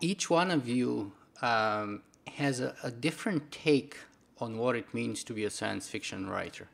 each 0.00 0.28
one 0.28 0.50
of 0.50 0.68
you 0.68 1.12
um, 1.40 2.02
has 2.34 2.60
a, 2.60 2.74
a 2.82 2.90
different 2.90 3.50
take 3.50 3.96
on 4.38 4.58
what 4.58 4.76
it 4.76 4.92
means 4.92 5.24
to 5.24 5.32
be 5.32 5.44
a 5.44 5.50
science 5.50 5.88
fiction 5.88 6.28
writer. 6.28 6.68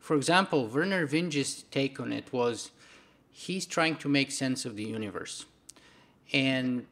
For 0.00 0.16
example, 0.16 0.68
Vernor 0.68 1.06
Vinge's 1.06 1.62
take 1.70 2.00
on 2.00 2.12
it 2.12 2.32
was 2.32 2.72
he's 3.34 3.66
trying 3.66 3.96
to 3.96 4.08
make 4.08 4.30
sense 4.30 4.64
of 4.64 4.76
the 4.76 4.84
universe. 4.84 5.44
And 6.32 6.86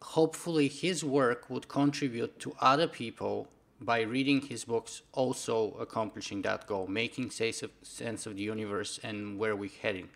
hopefully, 0.00 0.68
his 0.68 1.04
work 1.04 1.50
would 1.50 1.68
contribute 1.68 2.38
to 2.38 2.54
other 2.60 2.86
people 2.86 3.48
by 3.80 4.02
reading 4.02 4.42
his 4.42 4.64
books, 4.64 5.02
also 5.12 5.72
accomplishing 5.80 6.42
that 6.42 6.66
goal, 6.66 6.86
making 6.86 7.30
sense 7.30 7.62
of 8.26 8.36
the 8.36 8.42
universe 8.42 9.00
and 9.02 9.38
where 9.38 9.56
we're 9.56 9.70
heading. 9.82 10.08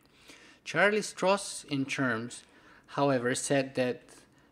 Charlie 0.65 1.01
Stross, 1.01 1.65
in 1.69 1.85
terms, 1.85 2.45
however, 2.89 3.35
said 3.35 3.75
that 3.75 4.03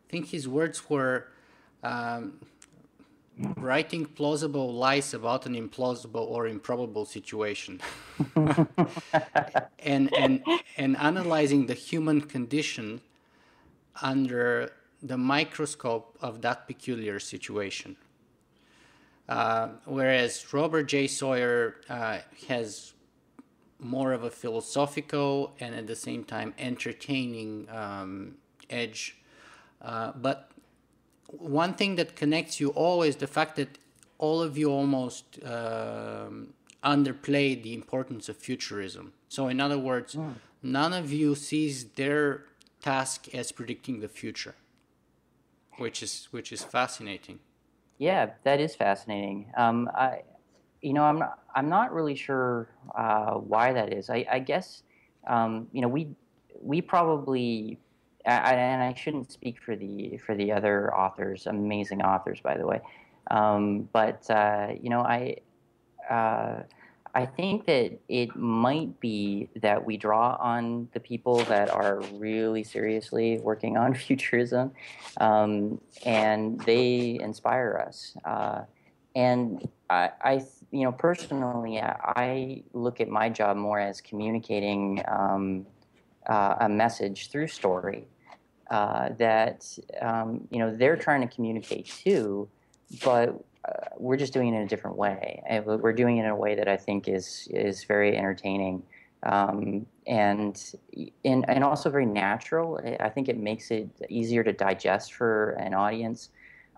I 0.08 0.10
think 0.10 0.28
his 0.30 0.48
words 0.48 0.90
were 0.90 1.28
um, 1.82 2.40
writing 3.56 4.04
plausible 4.04 4.72
lies 4.72 5.14
about 5.14 5.46
an 5.46 5.54
implausible 5.54 6.26
or 6.26 6.46
improbable 6.46 7.04
situation 7.04 7.80
and 9.78 10.12
and 10.14 10.44
and 10.76 10.96
analyzing 10.98 11.66
the 11.66 11.74
human 11.74 12.20
condition 12.20 13.00
under 14.02 14.72
the 15.02 15.16
microscope 15.16 16.16
of 16.20 16.42
that 16.42 16.66
peculiar 16.66 17.18
situation 17.18 17.96
uh, 19.28 19.68
whereas 19.86 20.52
Robert 20.52 20.84
J. 20.84 21.06
Sawyer 21.06 21.76
uh, 21.88 22.18
has 22.48 22.92
more 23.78 24.12
of 24.12 24.24
a 24.24 24.30
philosophical 24.30 25.54
and 25.58 25.74
at 25.74 25.86
the 25.86 25.96
same 25.96 26.24
time 26.24 26.54
entertaining 26.58 27.68
um, 27.70 28.34
edge, 28.70 29.16
uh, 29.80 30.12
but 30.16 30.50
one 31.28 31.74
thing 31.74 31.96
that 31.96 32.16
connects 32.16 32.60
you 32.60 32.70
all 32.70 33.02
is 33.02 33.16
the 33.16 33.26
fact 33.26 33.56
that 33.56 33.78
all 34.18 34.42
of 34.42 34.56
you 34.56 34.70
almost 34.70 35.38
um, 35.44 36.54
underplay 36.84 37.60
the 37.60 37.74
importance 37.74 38.28
of 38.28 38.36
futurism. 38.36 39.12
So, 39.28 39.48
in 39.48 39.60
other 39.60 39.78
words, 39.78 40.14
mm. 40.14 40.34
none 40.62 40.92
of 40.92 41.12
you 41.12 41.34
sees 41.34 41.84
their 41.84 42.44
task 42.82 43.34
as 43.34 43.52
predicting 43.52 44.00
the 44.00 44.08
future, 44.08 44.54
which 45.78 46.02
is 46.02 46.28
which 46.30 46.52
is 46.52 46.62
fascinating. 46.62 47.38
Yeah, 47.98 48.30
that 48.44 48.60
is 48.60 48.74
fascinating. 48.74 49.52
Um, 49.56 49.88
I, 49.94 50.22
you 50.80 50.92
know, 50.92 51.04
I'm 51.04 51.18
not, 51.18 51.38
I'm 51.54 51.68
not 51.68 51.92
really 51.92 52.16
sure 52.16 52.68
uh, 52.96 53.34
why 53.34 53.72
that 53.72 53.92
is. 53.92 54.10
I, 54.10 54.26
I 54.30 54.38
guess, 54.40 54.82
um, 55.26 55.68
you 55.72 55.80
know, 55.80 55.88
we 55.88 56.08
we 56.60 56.80
probably 56.80 57.78
I, 58.26 58.54
and 58.54 58.82
I 58.82 58.94
shouldn't 58.94 59.32
speak 59.32 59.60
for 59.60 59.76
the 59.76 60.18
for 60.24 60.34
the 60.34 60.52
other 60.52 60.94
authors, 60.94 61.46
amazing 61.46 62.02
authors, 62.02 62.40
by 62.40 62.56
the 62.56 62.66
way. 62.66 62.80
Um, 63.30 63.88
but 63.92 64.28
uh, 64.30 64.68
you 64.80 64.90
know, 64.90 65.00
I 65.00 65.36
uh, 66.08 66.62
I 67.14 67.26
think 67.26 67.66
that 67.66 67.98
it 68.08 68.34
might 68.36 68.98
be 69.00 69.48
that 69.56 69.84
we 69.84 69.96
draw 69.96 70.36
on 70.40 70.88
the 70.94 71.00
people 71.00 71.44
that 71.44 71.68
are 71.70 72.00
really 72.14 72.64
seriously 72.64 73.38
working 73.40 73.76
on 73.76 73.94
futurism, 74.06 74.72
um, 75.18 75.80
and 76.04 76.60
they 76.60 77.18
inspire 77.20 77.84
us. 77.86 78.16
Uh, 78.24 78.62
and 79.14 79.68
I, 79.90 80.10
I, 80.22 80.44
you 80.70 80.84
know, 80.84 80.92
personally, 80.92 81.78
I 81.80 82.62
look 82.72 83.00
at 83.00 83.08
my 83.08 83.28
job 83.28 83.58
more 83.58 83.78
as 83.78 84.00
communicating 84.00 85.02
um, 85.06 85.66
uh, 86.26 86.56
a 86.60 86.68
message 86.68 87.30
through 87.30 87.48
story 87.48 88.06
uh, 88.70 89.10
that 89.18 89.66
um, 90.00 90.46
you 90.50 90.58
know 90.58 90.74
they're 90.74 90.96
trying 90.96 91.20
to 91.20 91.34
communicate 91.34 91.86
too, 91.86 92.48
but 93.04 93.28
uh, 93.68 93.88
we're 93.98 94.16
just 94.16 94.32
doing 94.32 94.52
it 94.52 94.56
in 94.56 94.62
a 94.62 94.68
different 94.68 94.96
way. 94.96 95.42
We're 95.64 95.92
doing 95.92 96.18
it 96.18 96.24
in 96.24 96.30
a 96.30 96.36
way 96.36 96.54
that 96.54 96.68
I 96.68 96.76
think 96.76 97.08
is 97.08 97.48
is 97.50 97.84
very 97.84 98.16
entertaining 98.16 98.82
um, 99.24 99.86
and 100.06 100.74
and 101.24 101.44
and 101.48 101.64
also 101.64 101.90
very 101.90 102.06
natural. 102.06 102.80
I 103.00 103.08
think 103.08 103.28
it 103.28 103.38
makes 103.38 103.70
it 103.70 103.88
easier 104.08 104.42
to 104.42 104.52
digest 104.52 105.14
for 105.14 105.50
an 105.60 105.74
audience. 105.74 106.30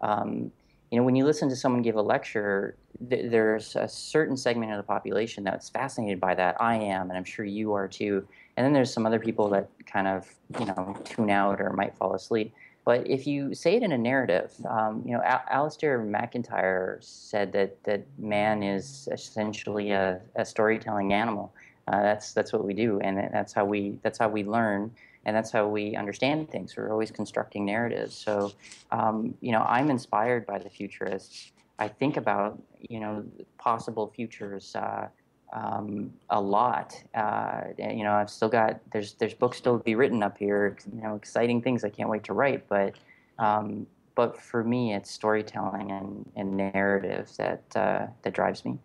Um, 0.03 0.51
you 0.91 0.99
know, 0.99 1.05
when 1.05 1.17
you 1.17 1.25
listen 1.25 1.49
to 1.49 1.57
someone 1.57 1.83
give 1.83 1.97
a 1.97 2.03
lecture, 2.03 2.77
th- 3.09 3.31
there's 3.31 3.77
a 3.77 3.89
certain 3.89 4.37
segment 4.37 4.73
of 4.73 4.77
the 4.77 4.83
population 4.83 5.45
that's 5.45 5.69
fascinated 5.69 6.21
by 6.21 6.35
that. 6.35 6.57
I 6.61 6.77
am, 6.77 7.11
and 7.11 7.17
I'm 7.17 7.25
sure 7.25 7.45
you 7.45 7.73
are 7.73 7.89
too. 7.89 8.27
And 8.57 8.65
then 8.65 8.73
there's 8.73 8.93
some 8.93 9.07
other 9.07 9.19
people 9.19 9.49
that 9.51 9.69
kind 9.87 10.07
of, 10.07 10.33
you 10.59 10.67
know, 10.67 10.97
tune 11.05 11.31
out 11.31 11.61
or 11.61 11.73
might 11.73 11.97
fall 11.97 12.15
asleep. 12.15 12.55
But 12.85 13.07
if 13.09 13.27
you 13.27 13.55
say 13.55 13.77
it 13.77 13.83
in 13.83 13.93
a 13.93 13.99
narrative, 13.99 14.53
um, 14.69 15.03
you 15.07 15.13
know, 15.13 15.23
Al- 15.23 15.67
Alasdair 15.67 16.07
MacIntyre 16.07 16.99
said 17.01 17.51
that 17.53 17.83
that 17.85 18.05
man 18.19 18.63
is 18.63 19.09
essentially 19.11 19.91
a, 19.93 20.21
a 20.37 20.45
storytelling 20.45 21.13
animal. 21.13 21.53
Uh, 21.89 22.03
that's 22.03 22.33
that's 22.33 22.53
what 22.53 22.65
we 22.65 22.73
do, 22.75 23.01
and 23.01 23.19
that's 23.33 23.53
how 23.53 23.65
we 23.65 23.99
that's 24.03 24.19
how 24.19 24.29
we 24.29 24.45
learn 24.45 24.91
and 25.27 25.35
that's 25.35 25.51
how 25.51 25.67
we 25.67 25.97
understand 25.97 26.51
things. 26.51 26.77
We're 26.77 26.91
always 26.91 27.11
constructing 27.11 27.65
narratives. 27.65 28.15
So, 28.15 28.53
um, 28.91 29.35
you 29.41 29.53
know, 29.53 29.63
I'm 29.63 29.91
inspired 29.91 30.47
by 30.47 30.59
the 30.59 30.69
futurists. 30.69 31.53
I 31.79 31.89
think 31.89 32.17
about 32.17 32.61
you 32.81 33.01
know 33.01 33.25
possible 33.59 34.13
futures 34.15 34.75
uh, 34.77 35.09
um, 35.53 36.13
a 36.31 36.41
lot. 36.41 36.95
Uh, 37.15 37.63
you 37.79 38.05
know, 38.05 38.13
I've 38.13 38.31
still 38.31 38.49
got 38.49 38.81
there's 38.93 39.15
there's 39.15 39.35
books 39.35 39.59
still 39.59 39.79
to 39.79 39.85
be 39.85 39.95
written 39.95 40.23
up 40.23 40.39
here. 40.39 40.77
You 40.95 41.03
know, 41.03 41.15
exciting 41.15 41.63
things 41.63 41.85
I 41.85 41.91
can't 41.91 42.09
wait 42.09 42.25
to 42.25 42.33
write. 42.33 42.69
But 42.69 42.95
um, 43.39 43.87
but 44.15 44.41
for 44.41 44.63
me, 44.63 44.95
it's 44.95 45.11
storytelling 45.11 45.91
and, 45.91 46.31
and 46.37 46.57
narrative 46.57 47.31
that 47.39 47.63
uh, 47.77 48.07
that 48.23 48.33
drives 48.35 48.65
me. 48.65 48.79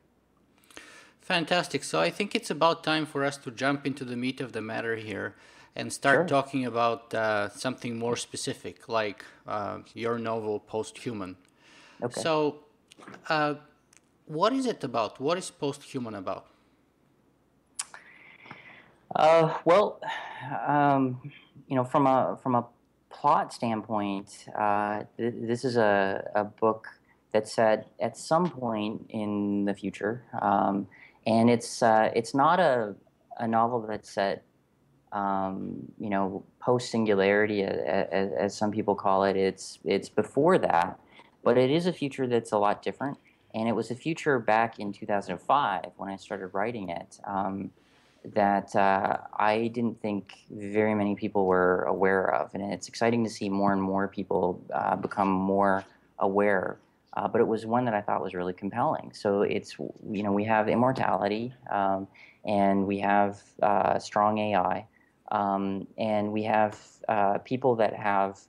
Fantastic. 1.22 1.84
So 1.84 2.00
I 2.00 2.10
think 2.10 2.34
it's 2.34 2.50
about 2.50 2.84
time 2.84 3.06
for 3.06 3.24
us 3.24 3.38
to 3.38 3.52
jump 3.52 3.86
into 3.86 4.04
the 4.04 4.16
meat 4.16 4.42
of 4.42 4.52
the 4.52 4.62
matter 4.62 4.96
here 4.96 5.36
and 5.76 5.94
start 5.94 6.18
sure. 6.18 6.28
talking 6.28 6.66
about 6.66 7.14
uh, 7.14 7.50
something 7.50 8.00
more 8.00 8.16
specific, 8.16 8.90
like 8.90 9.24
uh, 9.48 9.80
your 9.94 10.18
novel 10.18 10.60
Posthuman. 10.60 11.36
Okay. 12.02 12.22
So, 12.22 12.64
uh, 13.28 13.56
what 14.26 14.54
is 14.54 14.66
it 14.66 14.84
about? 14.84 15.20
What 15.20 15.38
is 15.38 15.52
Posthuman 15.52 16.18
about? 16.18 16.48
Uh, 19.16 19.58
well, 19.66 20.00
um, 20.68 21.20
you 21.68 21.76
know, 21.76 21.84
from 21.84 22.06
a 22.06 22.38
from 22.42 22.56
a 22.56 22.66
plot 23.10 23.54
standpoint, 23.54 24.46
uh, 24.58 25.04
th- 25.18 25.34
this 25.42 25.66
is 25.66 25.78
a, 25.78 26.30
a 26.36 26.44
book 26.44 26.88
that's 27.32 27.54
set 27.54 27.90
at 28.00 28.18
some 28.18 28.50
point 28.50 29.06
in 29.10 29.66
the 29.66 29.74
future, 29.74 30.24
um, 30.42 30.88
and 31.26 31.50
it's 31.50 31.82
uh, 31.82 32.12
it's 32.16 32.34
not 32.34 32.60
a 32.60 32.96
a 33.38 33.48
novel 33.48 33.82
that's 33.82 34.12
set 34.12 34.44
um, 35.12 35.92
you 36.00 36.10
know, 36.10 36.44
post 36.60 36.92
singularity, 36.92 37.64
as, 37.64 38.32
as, 38.38 38.56
some 38.56 38.72
people 38.72 38.96
call 38.96 39.24
it. 39.24 39.36
It's 39.36 39.80
it's 39.84 40.10
before 40.10 40.58
that, 40.60 41.00
but 41.44 41.58
it 41.58 41.72
is 41.72 41.86
a 41.86 41.94
future 41.94 42.28
that's 42.28 42.52
a 42.52 42.58
lot 42.58 42.82
different. 42.82 43.18
And 43.54 43.68
it 43.68 43.74
was 43.74 43.90
a 43.90 43.96
future 43.96 44.40
back 44.40 44.80
in 44.80 44.94
2005 44.94 45.92
when 45.98 46.10
I 46.10 46.16
started 46.18 46.48
writing 46.48 46.90
it 46.90 47.20
um, 47.26 47.72
that 48.34 48.76
uh, 48.76 49.18
I 49.38 49.68
didn't 49.74 50.02
think 50.02 50.34
very 50.52 50.94
many 50.94 51.16
people 51.16 51.46
were 51.46 51.84
aware 51.84 52.34
of. 52.34 52.54
And 52.54 52.72
it's 52.72 52.88
exciting 52.88 53.24
to 53.24 53.30
see 53.30 53.50
more 53.50 53.74
and 53.74 53.82
more 53.82 54.08
people 54.08 54.62
uh, 54.74 54.96
become 54.96 55.30
more 55.30 55.84
aware. 56.20 56.78
Uh, 57.14 57.28
but 57.28 57.42
it 57.42 57.48
was 57.48 57.66
one 57.66 57.86
that 57.86 57.94
I 57.96 58.02
thought 58.02 58.22
was 58.22 58.36
really 58.36 58.54
compelling. 58.54 59.12
So 59.14 59.42
it's 59.42 59.78
you 59.80 60.22
know 60.22 60.32
we 60.32 60.44
have 60.44 60.70
immortality 60.70 61.54
um, 61.72 62.08
and 62.46 62.86
we 62.86 63.00
have 63.00 63.42
uh, 63.64 63.98
strong 63.98 64.38
AI. 64.38 64.86
Um, 65.32 65.88
and 65.98 66.32
we 66.32 66.44
have 66.44 66.80
uh, 67.08 67.38
people 67.40 67.76
that 67.76 67.94
have 67.96 68.40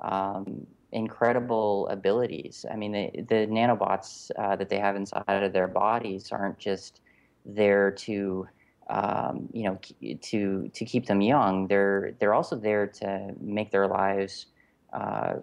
um, 0.00 0.66
incredible 0.92 1.88
abilities. 1.88 2.64
I 2.70 2.76
mean, 2.76 2.92
the, 2.92 3.10
the 3.22 3.46
nanobots 3.46 4.30
uh, 4.38 4.56
that 4.56 4.68
they 4.68 4.78
have 4.78 4.96
inside 4.96 5.42
of 5.42 5.52
their 5.52 5.68
bodies 5.68 6.30
aren't 6.32 6.58
just 6.58 7.00
there 7.44 7.90
to, 7.90 8.48
um, 8.88 9.48
you 9.52 9.64
know, 9.64 9.78
to 10.22 10.68
to 10.68 10.84
keep 10.84 11.06
them 11.06 11.20
young. 11.20 11.66
They're 11.66 12.14
they're 12.18 12.34
also 12.34 12.56
there 12.56 12.86
to 12.86 13.34
make 13.40 13.70
their 13.70 13.86
lives, 13.86 14.46
uh, 14.92 15.34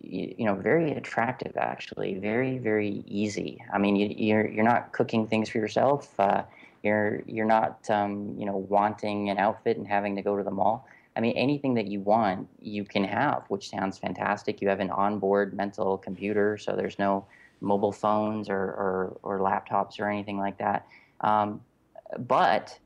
you, 0.00 0.34
you, 0.38 0.46
know, 0.46 0.54
very 0.54 0.92
attractive. 0.92 1.56
Actually, 1.56 2.18
very 2.18 2.58
very 2.58 3.04
easy. 3.06 3.62
I 3.72 3.78
mean, 3.78 3.96
you, 3.96 4.14
you're 4.16 4.48
you're 4.48 4.64
not 4.64 4.92
cooking 4.92 5.26
things 5.26 5.48
for 5.48 5.58
yourself. 5.58 6.18
Uh, 6.18 6.42
you're 6.82 7.22
you're 7.26 7.46
not 7.46 7.88
um, 7.90 8.34
you 8.38 8.46
know 8.46 8.56
wanting 8.56 9.30
an 9.30 9.38
outfit 9.38 9.76
and 9.76 9.86
having 9.86 10.16
to 10.16 10.22
go 10.22 10.36
to 10.36 10.42
the 10.42 10.50
mall. 10.50 10.86
I 11.14 11.20
mean, 11.20 11.36
anything 11.36 11.74
that 11.74 11.88
you 11.88 12.00
want, 12.00 12.48
you 12.60 12.84
can 12.84 13.04
have, 13.04 13.44
which 13.48 13.68
sounds 13.68 13.98
fantastic. 13.98 14.62
You 14.62 14.68
have 14.68 14.80
an 14.80 14.90
onboard 14.90 15.54
mental 15.54 15.98
computer, 15.98 16.56
so 16.56 16.74
there's 16.74 16.98
no 16.98 17.26
mobile 17.60 17.92
phones 17.92 18.48
or, 18.48 18.56
or, 18.56 19.18
or 19.22 19.38
laptops 19.40 20.00
or 20.00 20.08
anything 20.08 20.38
like 20.38 20.58
that. 20.58 20.86
Um, 21.20 21.60
but 22.18 22.78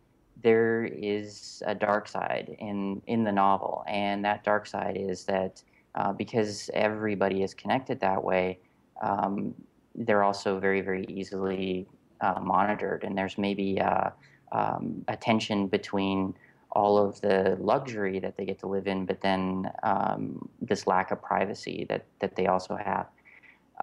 there 0.43 0.85
is 0.85 1.63
a 1.67 1.75
dark 1.75 2.09
side 2.09 2.57
in, 2.59 3.01
in 3.07 3.25
the 3.25 3.33
novel, 3.33 3.85
and 3.87 4.25
that 4.25 4.45
dark 4.45 4.67
side 4.67 4.97
is 4.99 5.25
that 5.25 5.63
uh, 5.95 6.13
because 6.13 6.69
everybody 6.75 7.43
is 7.43 7.55
connected 7.55 8.01
that 8.01 8.23
way, 8.23 8.59
um, 9.03 9.55
they're 9.95 10.25
also 10.25 10.59
very, 10.59 10.81
very 10.81 11.07
easily 11.09 11.87
uh, 12.21 12.41
monitored, 12.41 13.05
and 13.05 13.17
there's 13.17 13.39
maybe 13.39 13.81
uh, 13.81 14.11
um, 14.53 15.05
a 15.09 15.17
tension 15.17 15.69
between 15.69 16.35
all 16.77 16.99
of 16.99 17.19
the 17.23 17.57
luxury 17.59 18.19
that 18.21 18.37
they 18.37 18.45
get 18.45 18.59
to 18.59 18.67
live 18.67 18.87
in, 18.87 19.07
but 19.07 19.23
then 19.23 19.73
um, 19.83 20.47
this 20.61 20.87
lack 20.87 21.11
of 21.11 21.23
privacy 21.23 21.87
that 21.89 22.05
that 22.21 22.37
they 22.37 22.47
also 22.47 22.77
have. 22.77 23.07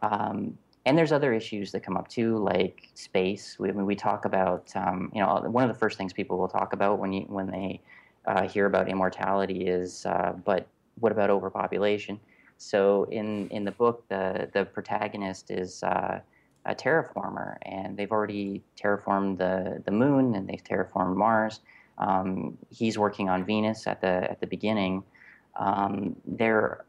Um, 0.03 0.55
and 0.85 0.95
there's 0.95 1.11
other 1.11 1.33
issues 1.33 1.71
that 1.71 1.81
come 1.81 1.97
up 1.97 2.07
too, 2.07 2.37
like 2.37 2.89
space. 2.93 3.57
We, 3.57 3.71
when 3.71 3.87
we 3.87 3.95
talk 3.95 4.25
about, 4.25 4.71
um, 4.75 5.11
you 5.13 5.21
know, 5.21 5.41
one 5.49 5.63
of 5.63 5.73
the 5.73 5.79
first 5.79 5.97
things 5.97 6.13
people 6.13 6.37
will 6.37 6.53
talk 6.59 6.73
about 6.73 6.99
when 6.99 7.11
you 7.13 7.21
when 7.21 7.47
they 7.49 7.81
uh, 8.27 8.47
hear 8.47 8.67
about 8.67 8.87
immortality 8.87 9.61
is, 9.65 10.05
uh, 10.05 10.33
but 10.45 10.67
what 10.99 11.11
about 11.11 11.31
overpopulation? 11.31 12.19
So 12.57 13.05
in 13.05 13.49
in 13.49 13.63
the 13.63 13.71
book, 13.71 14.07
the 14.07 14.49
the 14.53 14.65
protagonist 14.65 15.49
is 15.49 15.81
uh, 15.81 16.19
a 16.65 16.75
terraformer, 16.75 17.57
and 17.63 17.97
they've 17.97 18.11
already 18.11 18.61
terraformed 18.79 19.39
the 19.39 19.81
the 19.83 19.91
moon 19.91 20.35
and 20.35 20.47
they've 20.47 20.63
terraformed 20.63 21.15
Mars. 21.15 21.61
Um, 21.97 22.57
he's 22.69 22.97
working 22.97 23.29
on 23.29 23.45
Venus 23.45 23.87
at 23.87 24.01
the 24.01 24.29
at 24.29 24.39
the 24.39 24.47
beginning. 24.47 25.03
Um, 25.59 26.15
there 26.25 26.85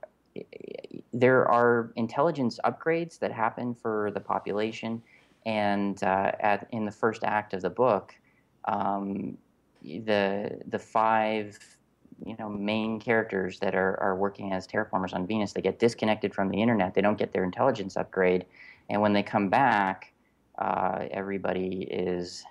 there 1.13 1.47
are 1.49 1.93
intelligence 1.97 2.59
upgrades 2.65 3.19
that 3.19 3.31
happen 3.33 3.75
for 3.75 4.11
the 4.13 4.21
population, 4.21 5.03
and 5.47 6.03
uh, 6.03 6.33
at 6.41 6.67
in 6.73 6.85
the 6.85 6.93
first 6.93 7.23
act 7.25 7.55
of 7.55 7.63
the 7.63 7.71
book, 7.71 8.15
um, 8.65 9.37
the 9.83 10.61
the 10.69 10.79
five 10.79 11.59
you 12.25 12.37
know 12.39 12.49
main 12.49 13.01
characters 13.01 13.59
that 13.59 13.75
are, 13.75 14.01
are 14.01 14.17
working 14.17 14.53
as 14.53 14.67
terraformers 14.67 15.13
on 15.13 15.27
Venus 15.27 15.53
they 15.53 15.61
get 15.61 15.79
disconnected 15.79 16.35
from 16.35 16.49
the 16.49 16.61
internet. 16.61 16.95
They 16.95 17.03
don't 17.03 17.19
get 17.19 17.33
their 17.33 17.45
intelligence 17.45 17.97
upgrade 17.97 18.47
and 18.89 19.01
when 19.01 19.13
they 19.13 19.23
come 19.23 19.49
back, 19.49 20.13
uh, 20.59 21.07
everybody 21.11 21.87
is 21.91 22.45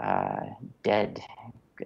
uh, 0.00 0.46
dead, 0.82 1.20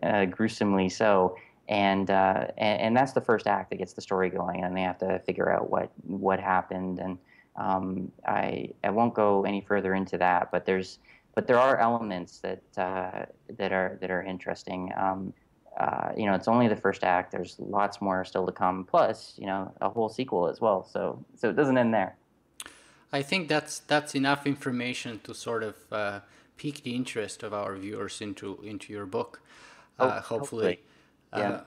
uh, 0.02 0.24
gruesomely 0.26 0.88
so. 0.88 1.36
And, 1.68 2.10
uh, 2.10 2.48
and, 2.58 2.80
and 2.80 2.96
that's 2.96 3.12
the 3.12 3.20
first 3.20 3.46
act 3.46 3.70
that 3.70 3.76
gets 3.76 3.92
the 3.92 4.00
story 4.00 4.28
going, 4.28 4.64
and 4.64 4.76
they 4.76 4.82
have 4.82 4.98
to 4.98 5.20
figure 5.20 5.50
out 5.50 5.70
what 5.70 5.92
what 6.02 6.40
happened. 6.40 6.98
And 6.98 7.18
um, 7.54 8.10
I 8.26 8.70
I 8.82 8.90
won't 8.90 9.14
go 9.14 9.44
any 9.44 9.60
further 9.60 9.94
into 9.94 10.18
that, 10.18 10.50
but 10.50 10.64
there's 10.66 10.98
but 11.34 11.46
there 11.46 11.58
are 11.58 11.78
elements 11.78 12.40
that 12.40 12.62
uh, 12.76 13.26
that 13.56 13.72
are 13.72 13.98
that 14.00 14.10
are 14.10 14.22
interesting. 14.22 14.92
Um, 14.96 15.32
uh, 15.78 16.10
you 16.16 16.26
know, 16.26 16.34
it's 16.34 16.48
only 16.48 16.68
the 16.68 16.76
first 16.76 17.04
act. 17.04 17.30
There's 17.30 17.56
lots 17.58 18.00
more 18.00 18.24
still 18.24 18.44
to 18.46 18.52
come. 18.52 18.84
Plus, 18.84 19.34
you 19.38 19.46
know, 19.46 19.72
a 19.80 19.88
whole 19.88 20.08
sequel 20.08 20.48
as 20.48 20.60
well. 20.60 20.84
So 20.84 21.24
so 21.36 21.50
it 21.50 21.56
doesn't 21.56 21.78
end 21.78 21.94
there. 21.94 22.16
I 23.12 23.22
think 23.22 23.48
that's 23.48 23.78
that's 23.80 24.14
enough 24.14 24.46
information 24.46 25.20
to 25.24 25.34
sort 25.34 25.62
of 25.62 25.76
uh, 25.92 26.20
pique 26.56 26.82
the 26.82 26.94
interest 26.94 27.42
of 27.42 27.52
our 27.52 27.76
viewers 27.76 28.20
into 28.20 28.60
into 28.62 28.92
your 28.92 29.06
book. 29.06 29.40
Uh, 30.00 30.04
oh, 30.04 30.20
hopefully. 30.20 30.80
hopefully. 31.32 31.60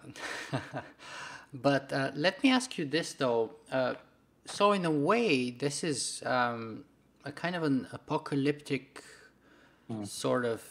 Yeah. 0.52 0.60
but 1.54 1.94
uh, 1.94 2.12
let 2.16 2.44
me 2.44 2.52
ask 2.52 2.78
you 2.78 2.86
this 2.86 3.14
though. 3.14 3.52
Uh, 3.72 3.96
so 4.46 4.72
in 4.74 4.86
a 4.86 4.92
way, 4.92 5.52
this 5.52 5.84
is 5.84 6.22
um, 6.26 6.84
a 7.24 7.32
kind 7.32 7.56
of 7.56 7.64
an 7.64 7.88
apocalyptic 7.92 9.04
mm. 9.90 10.08
sort 10.08 10.46
of 10.46 10.62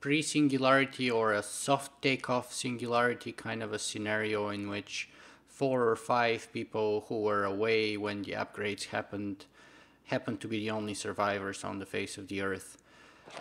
pre 0.00 0.22
singularity 0.22 1.10
or 1.10 1.32
a 1.32 1.42
soft 1.42 2.02
takeoff 2.02 2.52
singularity 2.52 3.32
kind 3.32 3.62
of 3.62 3.72
a 3.72 3.78
scenario 3.78 4.48
in 4.48 4.68
which 4.68 5.08
four 5.46 5.88
or 5.88 5.96
five 5.96 6.48
people 6.52 7.04
who 7.08 7.20
were 7.20 7.44
away 7.44 7.96
when 7.96 8.22
the 8.22 8.32
upgrades 8.32 8.86
happened 8.86 9.46
happened 10.06 10.40
to 10.40 10.48
be 10.48 10.58
the 10.58 10.70
only 10.70 10.94
survivors 10.94 11.64
on 11.64 11.78
the 11.78 11.86
face 11.86 12.18
of 12.18 12.28
the 12.28 12.42
earth. 12.42 12.76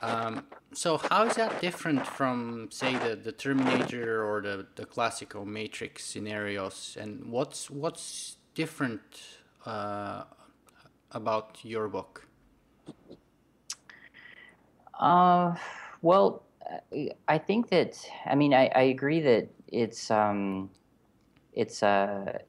Um, 0.02 0.46
so 0.74 0.98
how 0.98 1.26
is 1.26 1.36
that 1.36 1.62
different 1.62 2.06
from, 2.06 2.70
say, 2.72 2.98
the, 2.98 3.16
the 3.16 3.32
Terminator 3.32 4.24
or 4.24 4.42
the, 4.42 4.68
the 4.76 4.86
classical 4.86 5.46
Matrix 5.46 6.04
scenarios? 6.04 6.98
And 7.00 7.26
what's 7.32 7.70
what's 7.70 8.38
different 8.56 9.02
uh, 9.66 10.24
about 11.12 11.60
your 11.64 11.88
book? 11.88 12.28
Uh, 15.00 15.56
well, 16.02 16.44
I 17.28 17.38
think 17.38 17.70
that 17.70 18.00
I 18.26 18.36
mean 18.36 18.54
I, 18.54 18.70
I 18.76 18.84
agree 18.84 19.22
that 19.22 19.48
it's 19.68 20.10
um, 20.12 20.70
it's 21.54 21.84
uh, 21.84 22.40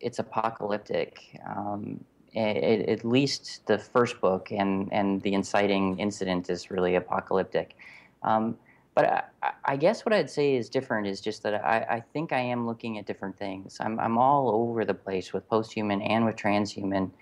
it's 0.00 0.18
apocalyptic. 0.18 1.38
Um, 1.46 2.04
at, 2.34 2.56
at 2.56 3.04
least 3.04 3.66
the 3.66 3.78
first 3.78 4.20
book 4.20 4.50
and 4.50 4.92
and 4.92 5.22
the 5.22 5.34
inciting 5.34 5.98
incident 5.98 6.50
is 6.50 6.70
really 6.70 6.94
apocalyptic. 6.94 7.76
Um, 8.22 8.56
but 8.94 9.30
I, 9.42 9.52
I, 9.64 9.76
guess 9.76 10.04
what 10.04 10.12
I'd 10.12 10.28
say 10.28 10.56
is 10.56 10.68
different 10.68 11.06
is 11.06 11.20
just 11.20 11.44
that 11.44 11.64
I, 11.64 11.86
I, 11.88 12.00
think 12.12 12.32
I 12.32 12.40
am 12.40 12.66
looking 12.66 12.98
at 12.98 13.06
different 13.06 13.38
things. 13.38 13.76
I'm, 13.78 14.00
I'm 14.00 14.18
all 14.18 14.50
over 14.50 14.84
the 14.84 14.92
place 14.92 15.32
with 15.32 15.48
posthuman 15.48 16.04
and 16.04 16.24
with 16.24 16.34
transhuman 16.34 17.12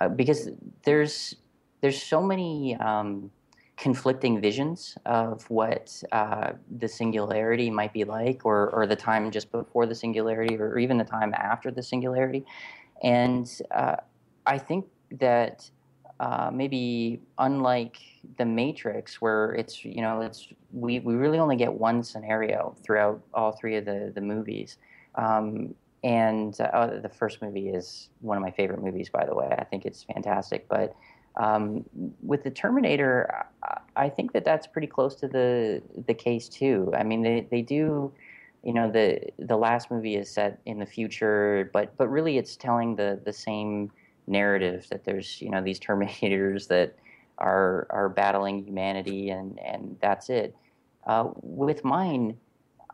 uh, 0.00 0.06
because 0.08 0.50
there's 0.84 1.34
there's 1.80 2.00
so 2.00 2.22
many 2.22 2.76
um, 2.76 3.32
conflicting 3.76 4.40
visions 4.40 4.96
of 5.06 5.42
what 5.50 6.02
uh, 6.12 6.52
the 6.78 6.86
singularity 6.88 7.68
might 7.68 7.92
be 7.92 8.04
like, 8.04 8.46
or 8.46 8.70
or 8.70 8.86
the 8.86 8.96
time 8.96 9.30
just 9.30 9.50
before 9.50 9.86
the 9.86 9.94
singularity, 9.94 10.56
or 10.56 10.78
even 10.78 10.98
the 10.98 11.04
time 11.04 11.34
after 11.34 11.70
the 11.70 11.82
singularity, 11.82 12.44
and 13.02 13.60
uh, 13.72 13.96
I 14.46 14.58
think 14.58 14.86
that 15.12 15.70
uh, 16.20 16.50
maybe 16.52 17.20
unlike 17.38 17.98
the 18.38 18.44
Matrix, 18.44 19.20
where 19.20 19.52
it's 19.52 19.84
you 19.84 20.00
know 20.02 20.20
it's 20.20 20.48
we, 20.72 21.00
we 21.00 21.14
really 21.14 21.38
only 21.38 21.56
get 21.56 21.72
one 21.72 22.02
scenario 22.02 22.76
throughout 22.84 23.20
all 23.32 23.52
three 23.52 23.76
of 23.76 23.84
the 23.84 24.12
the 24.14 24.20
movies, 24.20 24.78
um, 25.16 25.74
and 26.02 26.58
uh, 26.60 26.98
the 27.00 27.08
first 27.08 27.42
movie 27.42 27.68
is 27.68 28.10
one 28.20 28.36
of 28.36 28.42
my 28.42 28.50
favorite 28.50 28.82
movies, 28.82 29.08
by 29.08 29.24
the 29.24 29.34
way. 29.34 29.54
I 29.58 29.64
think 29.64 29.84
it's 29.86 30.04
fantastic. 30.04 30.68
But 30.68 30.94
um, 31.36 31.84
with 32.22 32.44
the 32.44 32.50
Terminator, 32.50 33.46
I 33.96 34.08
think 34.08 34.32
that 34.32 34.44
that's 34.44 34.66
pretty 34.66 34.86
close 34.86 35.16
to 35.16 35.28
the 35.28 35.82
the 36.06 36.14
case 36.14 36.48
too. 36.48 36.92
I 36.96 37.02
mean, 37.02 37.22
they 37.22 37.46
they 37.50 37.62
do. 37.62 38.12
You 38.62 38.72
know 38.72 38.90
the 38.90 39.20
the 39.38 39.56
last 39.56 39.90
movie 39.90 40.16
is 40.16 40.30
set 40.30 40.58
in 40.64 40.78
the 40.78 40.86
future, 40.86 41.68
but 41.72 41.96
but 41.98 42.08
really 42.08 42.38
it's 42.38 42.56
telling 42.56 42.96
the 42.96 43.20
the 43.22 43.32
same 43.32 43.90
narrative 44.26 44.86
that 44.90 45.04
there's 45.04 45.40
you 45.40 45.50
know 45.50 45.62
these 45.62 45.80
terminators 45.80 46.68
that 46.68 46.96
are 47.38 47.86
are 47.90 48.08
battling 48.08 48.64
humanity 48.64 49.30
and 49.30 49.58
and 49.60 49.96
that's 50.00 50.30
it. 50.30 50.56
Uh, 51.06 51.28
with 51.42 51.84
mine, 51.84 52.36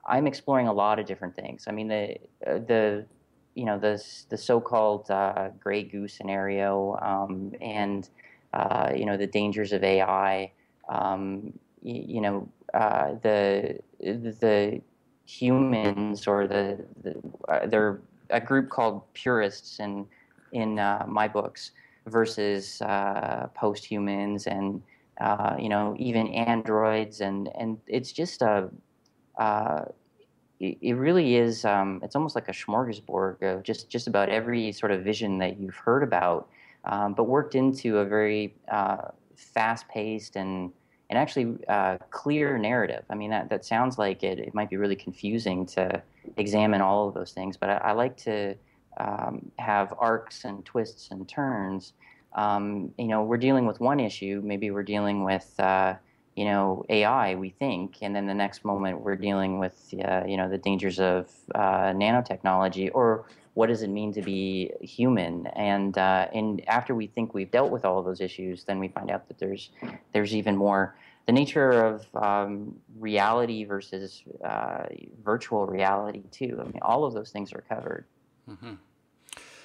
I'm 0.07 0.27
exploring 0.27 0.67
a 0.67 0.73
lot 0.73 0.99
of 0.99 1.07
different 1.07 1.37
things. 1.37 1.67
I 1.69 1.73
mean 1.73 1.89
the 1.89 2.17
uh, 2.47 2.59
the 2.59 3.07
you 3.55 3.65
know 3.65 3.79
the 3.79 4.03
the 4.29 4.37
so-called 4.37 5.11
uh, 5.11 5.51
gray 5.59 5.83
goose 5.83 6.15
scenario 6.15 6.99
um, 7.03 7.53
and 7.61 8.09
uh, 8.53 8.91
you 8.95 9.05
know 9.05 9.17
the 9.17 9.27
dangers 9.27 9.73
of 9.73 9.85
AI. 9.85 10.53
Um, 10.89 11.53
you, 11.83 12.05
you, 12.07 12.21
know 12.21 12.49
uh, 12.75 13.15
the 13.23 13.79
the 14.01 14.81
humans 15.27 16.27
or 16.27 16.47
the, 16.47 16.85
the 17.03 17.15
uh, 17.49 17.67
they're 17.67 18.01
a 18.31 18.41
group 18.41 18.69
called 18.69 19.03
purists 19.15 19.79
and 19.79 20.07
in 20.53 20.79
uh, 20.79 21.05
my 21.09 21.29
books 21.29 21.73
versus 22.07 22.81
uh, 22.83 23.49
post-humans 23.55 24.47
and 24.47 24.83
uh, 25.21 25.55
you 25.59 25.69
know 25.69 25.95
even 25.99 26.29
androids 26.29 27.21
and 27.21 27.51
and 27.59 27.79
it's 27.87 28.13
just 28.13 28.43
a 28.43 28.69
uh, 29.39 29.85
it, 30.59 30.95
really 30.97 31.37
is 31.37 31.65
um, 31.65 32.01
it's 32.03 32.15
almost 32.15 32.35
like 32.35 32.49
a 32.49 32.53
smorgasbord 32.53 33.43
of 33.43 33.63
just 33.63 33.89
just 33.89 34.07
about 34.07 34.29
every 34.29 34.73
sort 34.73 34.93
of 34.93 35.03
vision 35.03 35.39
that 35.39 35.59
you've 35.59 35.77
heard 35.77 36.03
about 36.03 36.49
um, 36.85 37.15
but 37.15 37.25
worked 37.25 37.55
into 37.55 37.99
a 37.99 38.05
very 38.05 38.55
uh, 38.71 39.09
fast-paced 39.37 40.37
and 40.37 40.73
and 41.11 41.19
actually 41.19 41.57
uh, 41.69 41.99
clear 42.11 42.57
narrative. 42.57 43.03
I 43.11 43.17
mean, 43.17 43.31
that, 43.31 43.51
that 43.51 43.65
sounds 43.65 43.99
like 43.99 44.23
it, 44.23 44.39
it 44.39 44.55
might 44.55 44.71
be 44.71 44.77
really 44.77 44.95
confusing 44.95 45.67
to 45.67 46.01
examine 46.37 46.81
all 46.81 47.09
of 47.09 47.15
those 47.15 47.33
things, 47.33 47.57
but 47.57 47.69
I, 47.69 47.77
I 47.79 47.93
like 47.93 48.17
to 48.19 48.55
um, 49.01 49.51
have 49.59 49.95
arcs 49.99 50.45
and 50.45 50.65
twists 50.65 51.11
and 51.11 51.29
turns. 51.29 51.95
Um, 52.35 52.93
you 52.99 53.07
know, 53.07 53.25
we're 53.25 53.39
dealing 53.39 53.67
with 53.67 53.81
one 53.81 53.99
issue. 53.99 54.41
Maybe 54.45 54.71
we're 54.71 54.83
dealing 54.83 55.25
with 55.25 55.59
uh, 55.59 55.95
you 56.37 56.45
know 56.45 56.85
AI. 56.89 57.35
We 57.35 57.51
think, 57.51 57.97
and 58.03 58.15
then 58.15 58.27
the 58.27 58.35
next 58.35 58.65
moment 58.65 59.01
we're 59.01 59.17
dealing 59.17 59.59
with 59.59 59.95
uh, 60.05 60.23
you 60.27 60.37
know 60.37 60.49
the 60.49 60.59
dangers 60.59 61.01
of 61.01 61.31
uh, 61.55 61.93
nanotechnology, 61.93 62.91
or 62.95 63.25
what 63.55 63.67
does 63.67 63.83
it 63.83 63.89
mean 63.89 64.13
to 64.13 64.23
be 64.23 64.71
human? 64.81 65.47
And 65.49 65.97
uh, 65.97 66.29
and 66.33 66.63
after 66.69 66.95
we 66.95 67.07
think 67.07 67.35
we've 67.35 67.51
dealt 67.51 67.71
with 67.71 67.85
all 67.85 67.99
of 67.99 68.05
those 68.05 68.21
issues, 68.21 68.65
then 68.65 68.79
we 68.79 68.89
find 68.89 69.11
out 69.11 69.27
that 69.29 69.39
there's 69.39 69.71
there's 70.13 70.35
even 70.35 70.57
more. 70.57 70.95
The 71.27 71.33
nature 71.33 71.71
of 71.71 72.07
um, 72.17 72.75
reality 72.99 73.65
versus 73.65 74.23
uh, 74.43 74.85
virtual 75.23 75.67
reality 75.67 76.23
too. 76.33 76.59
I 76.61 76.65
mean, 76.65 76.81
all 76.83 77.05
of 77.05 77.15
those 77.15 77.31
things 77.31 77.53
are 77.53 77.63
covered. 77.69 78.05
Mm-hmm. 78.49 78.75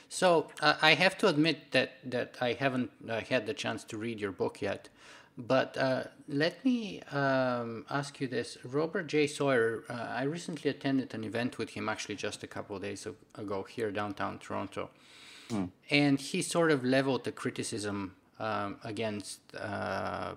So 0.09 0.47
uh, 0.61 0.75
I 0.81 0.93
have 0.93 1.17
to 1.19 1.27
admit 1.27 1.71
that 1.71 1.97
that 2.05 2.37
I 2.41 2.53
haven't 2.53 2.91
uh, 3.09 3.21
had 3.21 3.45
the 3.45 3.53
chance 3.53 3.83
to 3.85 3.97
read 3.97 4.19
your 4.19 4.31
book 4.31 4.61
yet, 4.61 4.89
but 5.37 5.77
uh, 5.77 6.03
let 6.27 6.63
me 6.63 7.01
um, 7.11 7.85
ask 7.89 8.21
you 8.21 8.27
this: 8.27 8.57
Robert 8.63 9.07
J. 9.07 9.27
Sawyer. 9.27 9.83
Uh, 9.89 9.93
I 9.93 10.23
recently 10.23 10.69
attended 10.69 11.13
an 11.13 11.23
event 11.23 11.57
with 11.57 11.71
him, 11.71 11.89
actually 11.89 12.15
just 12.15 12.43
a 12.43 12.47
couple 12.47 12.75
of 12.75 12.81
days 12.81 13.07
ago 13.35 13.63
here 13.63 13.91
downtown 13.91 14.39
Toronto, 14.39 14.89
mm. 15.49 15.69
and 15.89 16.19
he 16.19 16.41
sort 16.41 16.71
of 16.71 16.83
leveled 16.83 17.23
the 17.23 17.31
criticism 17.31 18.15
um, 18.39 18.77
against. 18.83 19.39
Uh, 19.55 20.35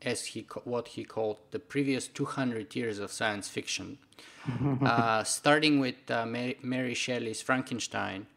as 0.00 0.26
he 0.26 0.46
what 0.62 0.86
he 0.86 1.02
called 1.02 1.38
the 1.50 1.58
previous 1.58 2.06
200 2.06 2.76
years 2.76 3.00
of 3.00 3.10
science 3.10 3.48
fiction, 3.48 3.98
uh, 4.80 5.24
starting 5.24 5.80
with 5.80 5.96
Mary, 6.08 6.56
Mary 6.62 6.94
Shelley's 6.94 7.42
Frankenstein, 7.42 8.28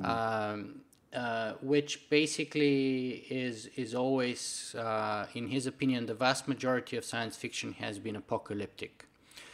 Mm. 0.00 0.08
Um, 0.08 0.82
uh, 1.14 1.52
which 1.60 2.08
basically 2.08 3.26
is 3.28 3.68
is 3.76 3.94
always, 3.94 4.74
uh, 4.78 5.26
in 5.34 5.48
his 5.48 5.66
opinion, 5.66 6.06
the 6.06 6.14
vast 6.14 6.48
majority 6.48 6.96
of 6.96 7.04
science 7.04 7.36
fiction 7.36 7.74
has 7.74 7.98
been 7.98 8.16
apocalyptic. 8.16 9.04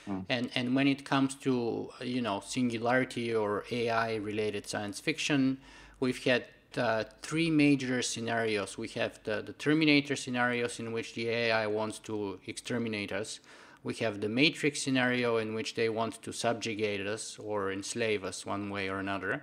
Mm. 0.09 0.25
And 0.29 0.51
and 0.55 0.77
when 0.77 0.87
it 0.87 1.05
comes 1.05 1.35
to 1.47 1.91
you 2.01 2.23
know 2.23 2.41
singularity 2.47 3.35
or 3.35 3.65
AI 3.73 4.15
related 4.17 4.69
science 4.69 5.01
fiction, 5.01 5.59
we've 5.99 6.23
had 6.23 6.45
uh, 6.77 7.03
three 7.23 7.51
major 7.51 8.03
scenarios. 8.03 8.79
We 8.79 8.89
have 8.91 9.19
the, 9.25 9.43
the 9.43 9.55
Terminator 9.55 10.15
scenarios 10.15 10.79
in 10.79 10.93
which 10.93 11.15
the 11.15 11.29
AI 11.29 11.67
wants 11.67 11.99
to 12.01 12.39
exterminate 12.47 13.11
us. 13.11 13.41
We 13.83 13.95
have 13.95 14.21
the 14.21 14.29
Matrix 14.29 14.81
scenario 14.81 15.39
in 15.39 15.55
which 15.55 15.75
they 15.75 15.89
want 15.89 16.23
to 16.23 16.33
subjugate 16.33 17.05
us 17.05 17.37
or 17.37 17.73
enslave 17.73 18.23
us 18.23 18.47
one 18.47 18.71
way 18.71 18.89
or 18.89 18.99
another 18.99 19.43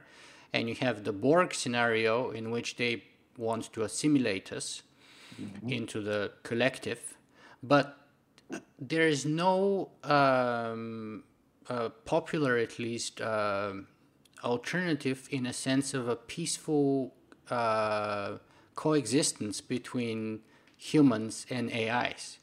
and 0.56 0.70
you 0.70 0.76
have 0.76 1.04
the 1.04 1.12
Borg 1.12 1.54
scenario 1.54 2.32
in 2.32 2.50
which 2.50 2.78
they 2.78 3.04
want 3.38 3.74
to 3.74 3.84
assimilate 3.84 4.54
us 4.54 4.84
mm-hmm. 5.40 5.70
into 5.70 6.00
the 6.02 6.32
collective, 6.44 7.18
but 7.62 7.98
there 8.80 9.06
is 9.06 9.26
no 9.26 9.90
um, 10.06 11.24
uh, 11.68 11.90
popular, 12.06 12.58
at 12.58 12.80
least, 12.80 13.20
uh, 13.20 13.74
alternative 14.46 15.28
in 15.30 15.46
a 15.46 15.52
sense 15.52 15.94
of 15.94 16.08
a 16.08 16.16
peaceful 16.16 17.14
uh, 17.50 18.38
coexistence 18.76 19.60
between 19.60 20.40
humans 20.78 21.46
and 21.50 21.70
AIs. 21.74 22.40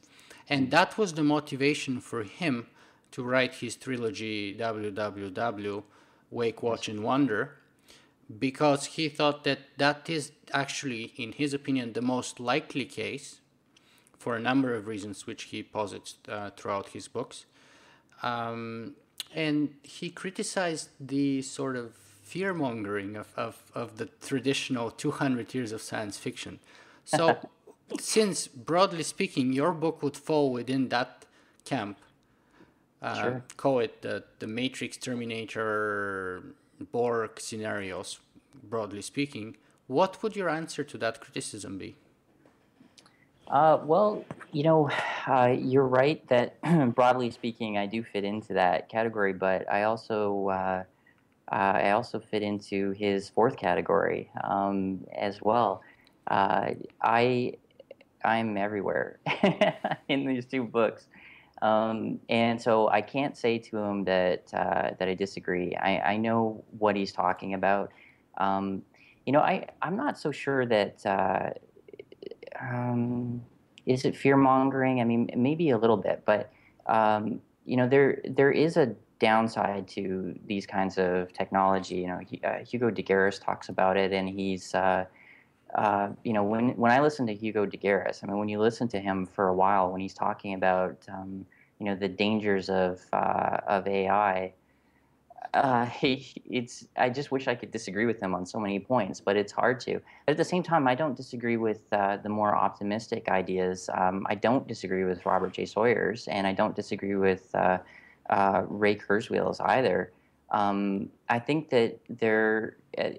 And 0.47 0.69
that 0.69 0.99
was 0.99 1.13
the 1.13 1.23
motivation 1.23 1.99
for 1.99 2.21
him 2.23 2.67
to 3.11 3.23
write 3.23 3.55
his 3.55 3.75
trilogy 3.75 4.55
WWW, 4.55 5.83
Wake, 6.29 6.61
Watch, 6.61 6.87
and 6.89 7.03
Wonder, 7.03 7.57
because 8.39 8.85
he 8.85 9.09
thought 9.09 9.43
that 9.43 9.59
that 9.77 10.09
is 10.09 10.31
actually, 10.51 11.13
in 11.17 11.33
his 11.33 11.53
opinion, 11.53 11.93
the 11.93 12.01
most 12.01 12.39
likely 12.39 12.85
case 12.85 13.41
for 14.17 14.35
a 14.35 14.39
number 14.39 14.73
of 14.73 14.87
reasons 14.87 15.27
which 15.27 15.43
he 15.43 15.61
posits 15.61 16.15
uh, 16.29 16.49
throughout 16.55 16.89
his 16.89 17.07
books. 17.07 17.45
Um, 18.21 18.95
and 19.35 19.75
he 19.83 20.09
criticized 20.09 20.89
the 20.99 21.41
sort 21.41 21.75
of 21.75 21.93
fear 22.21 22.53
mongering 22.53 23.15
of, 23.15 23.33
of, 23.35 23.61
of 23.75 23.97
the 23.97 24.05
traditional 24.21 24.91
200 24.91 25.53
years 25.53 25.71
of 25.71 25.81
science 25.81 26.17
fiction. 26.17 26.59
So, 27.03 27.49
since 27.99 28.47
broadly 28.47 29.03
speaking, 29.03 29.51
your 29.51 29.73
book 29.73 30.01
would 30.01 30.15
fall 30.15 30.51
within 30.53 30.89
that 30.89 31.25
camp, 31.65 31.97
uh, 33.01 33.21
Sure. 33.21 33.43
call 33.57 33.79
it 33.79 34.01
the, 34.01 34.23
the 34.39 34.47
Matrix, 34.47 34.95
Terminator, 34.95 36.55
Borg 36.91 37.39
scenarios, 37.39 38.19
broadly 38.63 39.01
speaking, 39.01 39.57
what 39.87 40.21
would 40.23 40.35
your 40.35 40.49
answer 40.49 40.83
to 40.83 40.97
that 40.97 41.19
criticism 41.19 41.77
be? 41.77 41.95
Uh, 43.47 43.79
well, 43.83 44.23
you 44.51 44.63
know, 44.63 44.89
uh, 45.27 45.53
you're 45.57 45.87
right 45.87 46.25
that 46.29 46.59
broadly 46.95 47.29
speaking, 47.29 47.77
I 47.77 47.85
do 47.85 48.03
fit 48.03 48.23
into 48.23 48.53
that 48.53 48.89
category, 48.89 49.33
but 49.33 49.71
I 49.71 49.83
also 49.83 50.47
uh, 50.47 50.83
uh, 51.51 51.55
I 51.55 51.91
also 51.91 52.19
fit 52.19 52.41
into 52.41 52.91
his 52.91 53.29
fourth 53.29 53.57
category 53.57 54.29
um, 54.43 55.05
as 55.13 55.41
well. 55.41 55.83
Uh, 56.27 56.71
I 57.01 57.53
I'm 58.23 58.55
everywhere 58.55 59.19
in 60.07 60.25
these 60.25 60.45
two 60.45 60.63
books, 60.63 61.07
um, 61.63 62.19
and 62.27 62.61
so 62.61 62.89
I 62.89 63.01
can't 63.01 63.37
say 63.37 63.57
to 63.57 63.77
him 63.77 64.03
that 64.03 64.53
uh, 64.53 64.91
that 64.99 65.07
I 65.07 65.13
disagree. 65.13 65.73
I, 65.75 66.13
I 66.13 66.17
know 66.17 66.61
what 66.77 66.97
he's 66.97 67.13
talking 67.13 67.53
about. 67.53 67.91
Um, 68.37 68.83
you 69.25 69.31
know, 69.31 69.39
I 69.39 69.67
I'm 69.81 69.95
not 69.95 70.19
so 70.19 70.31
sure 70.31 70.65
that. 70.65 71.05
Uh, 71.05 71.49
um, 72.59 73.41
is 73.85 74.05
it 74.05 74.15
fear 74.15 74.37
mongering? 74.37 75.01
I 75.01 75.03
mean, 75.03 75.29
maybe 75.35 75.71
a 75.71 75.77
little 75.77 75.97
bit, 75.97 76.23
but 76.25 76.51
um, 76.85 77.41
you 77.65 77.77
know, 77.77 77.87
there 77.87 78.21
there 78.25 78.51
is 78.51 78.77
a 78.77 78.95
downside 79.19 79.87
to 79.89 80.37
these 80.45 80.65
kinds 80.65 80.97
of 80.97 81.31
technology. 81.33 81.95
You 81.95 82.07
know, 82.07 82.19
he, 82.19 82.41
uh, 82.43 82.59
Hugo 82.59 82.91
talks 82.91 83.69
about 83.69 83.97
it, 83.97 84.11
and 84.11 84.27
he's 84.29 84.75
uh, 84.75 85.05
uh, 85.75 86.09
you 86.23 86.33
know, 86.33 86.43
when 86.43 86.75
when 86.77 86.91
I 86.91 87.01
listen 87.01 87.25
to 87.27 87.33
Hugo 87.33 87.65
de 87.65 87.77
Garis, 87.77 88.23
I 88.23 88.27
mean, 88.27 88.37
when 88.37 88.49
you 88.49 88.59
listen 88.59 88.87
to 88.89 88.99
him 88.99 89.25
for 89.25 89.47
a 89.47 89.53
while, 89.53 89.91
when 89.91 90.01
he's 90.01 90.13
talking 90.13 90.53
about 90.53 90.97
um, 91.09 91.45
you 91.83 91.89
know 91.89 91.95
the 91.95 92.07
dangers 92.07 92.69
of 92.69 93.01
uh, 93.11 93.57
of 93.67 93.87
AI 93.87 94.53
uh, 95.53 95.89
it's 96.01 96.87
I 96.95 97.09
just 97.09 97.29
wish 97.29 97.49
I 97.49 97.55
could 97.55 97.71
disagree 97.71 98.05
with 98.05 98.21
him 98.21 98.33
on 98.33 98.45
so 98.45 98.57
many 98.57 98.79
points, 98.79 99.19
but 99.19 99.35
it's 99.35 99.51
hard 99.51 99.81
to. 99.81 99.99
At 100.29 100.37
the 100.37 100.45
same 100.45 100.63
time, 100.63 100.87
I 100.87 100.95
don't 100.95 101.15
disagree 101.15 101.57
with 101.57 101.81
uh, 101.91 102.17
the 102.17 102.29
more 102.29 102.55
optimistic 102.55 103.27
ideas. 103.27 103.89
Um, 103.93 104.25
I 104.29 104.35
don't 104.35 104.65
disagree 104.65 105.03
with 105.03 105.25
Robert 105.25 105.51
J. 105.51 105.65
Sawyer's, 105.65 106.27
and 106.29 106.47
I 106.47 106.53
don't 106.53 106.75
disagree 106.75 107.15
with 107.15 107.53
uh, 107.53 107.79
uh 108.29 108.63
Ray 108.67 108.95
Kurzweil's 108.95 109.59
either. 109.59 110.13
Um, 110.51 111.09
I 111.27 111.39
think 111.39 111.69
that 111.71 111.99
there, 112.09 112.77
uh, 112.97 113.09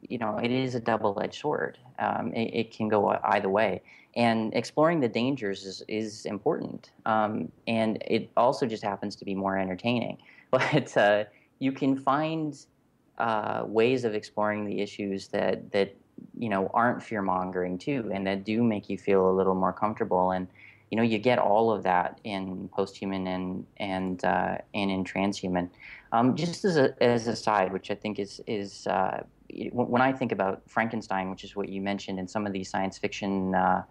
you 0.00 0.16
know, 0.16 0.38
it 0.38 0.50
is 0.50 0.74
a 0.74 0.80
double-edged 0.80 1.38
sword. 1.38 1.78
Um, 1.98 2.32
it, 2.32 2.54
it, 2.54 2.70
can 2.70 2.88
go 2.88 3.18
either 3.24 3.48
way, 3.48 3.82
and 4.16 4.54
exploring 4.54 5.00
the 5.00 5.08
dangers 5.08 5.64
is, 5.66 5.82
is 5.88 6.24
important. 6.24 6.90
Um, 7.04 7.52
and 7.68 8.02
it 8.06 8.30
also 8.36 8.66
just 8.66 8.82
happens 8.82 9.14
to 9.16 9.24
be 9.24 9.34
more 9.34 9.58
entertaining. 9.58 10.18
But 10.52 10.96
uh, 10.96 11.24
you 11.58 11.72
can 11.72 11.96
find 11.96 12.56
uh, 13.18 13.64
ways 13.66 14.04
of 14.04 14.14
exploring 14.14 14.64
the 14.64 14.80
issues 14.80 15.26
that 15.28 15.72
that 15.72 15.96
you 16.38 16.48
know 16.48 16.70
aren't 16.72 17.02
fear 17.02 17.20
mongering 17.20 17.76
too, 17.78 18.08
and 18.14 18.24
that 18.28 18.44
do 18.44 18.62
make 18.62 18.88
you 18.88 18.96
feel 18.96 19.28
a 19.28 19.34
little 19.34 19.56
more 19.56 19.72
comfortable. 19.72 20.30
And 20.30 20.46
you 20.90 20.96
know 20.96 21.02
you 21.02 21.18
get 21.18 21.40
all 21.40 21.72
of 21.72 21.82
that 21.82 22.20
in 22.22 22.68
posthuman 22.68 23.26
and 23.26 23.66
and 23.78 24.24
uh, 24.24 24.58
and 24.72 24.90
in 24.90 25.02
transhuman. 25.02 25.68
Um, 26.12 26.36
just 26.36 26.64
as 26.64 26.76
a 26.76 26.94
as 27.02 27.26
a 27.26 27.34
side, 27.34 27.72
which 27.72 27.90
I 27.90 27.96
think 27.96 28.20
is 28.20 28.40
is 28.46 28.86
uh, 28.86 29.24
when 29.72 30.00
I 30.00 30.12
think 30.12 30.30
about 30.30 30.62
Frankenstein, 30.68 31.28
which 31.28 31.42
is 31.42 31.56
what 31.56 31.68
you 31.68 31.82
mentioned 31.82 32.20
in 32.20 32.28
some 32.28 32.46
of 32.46 32.52
these 32.52 32.70
science 32.70 32.98
fiction. 32.98 33.54
Uh, 33.54 33.82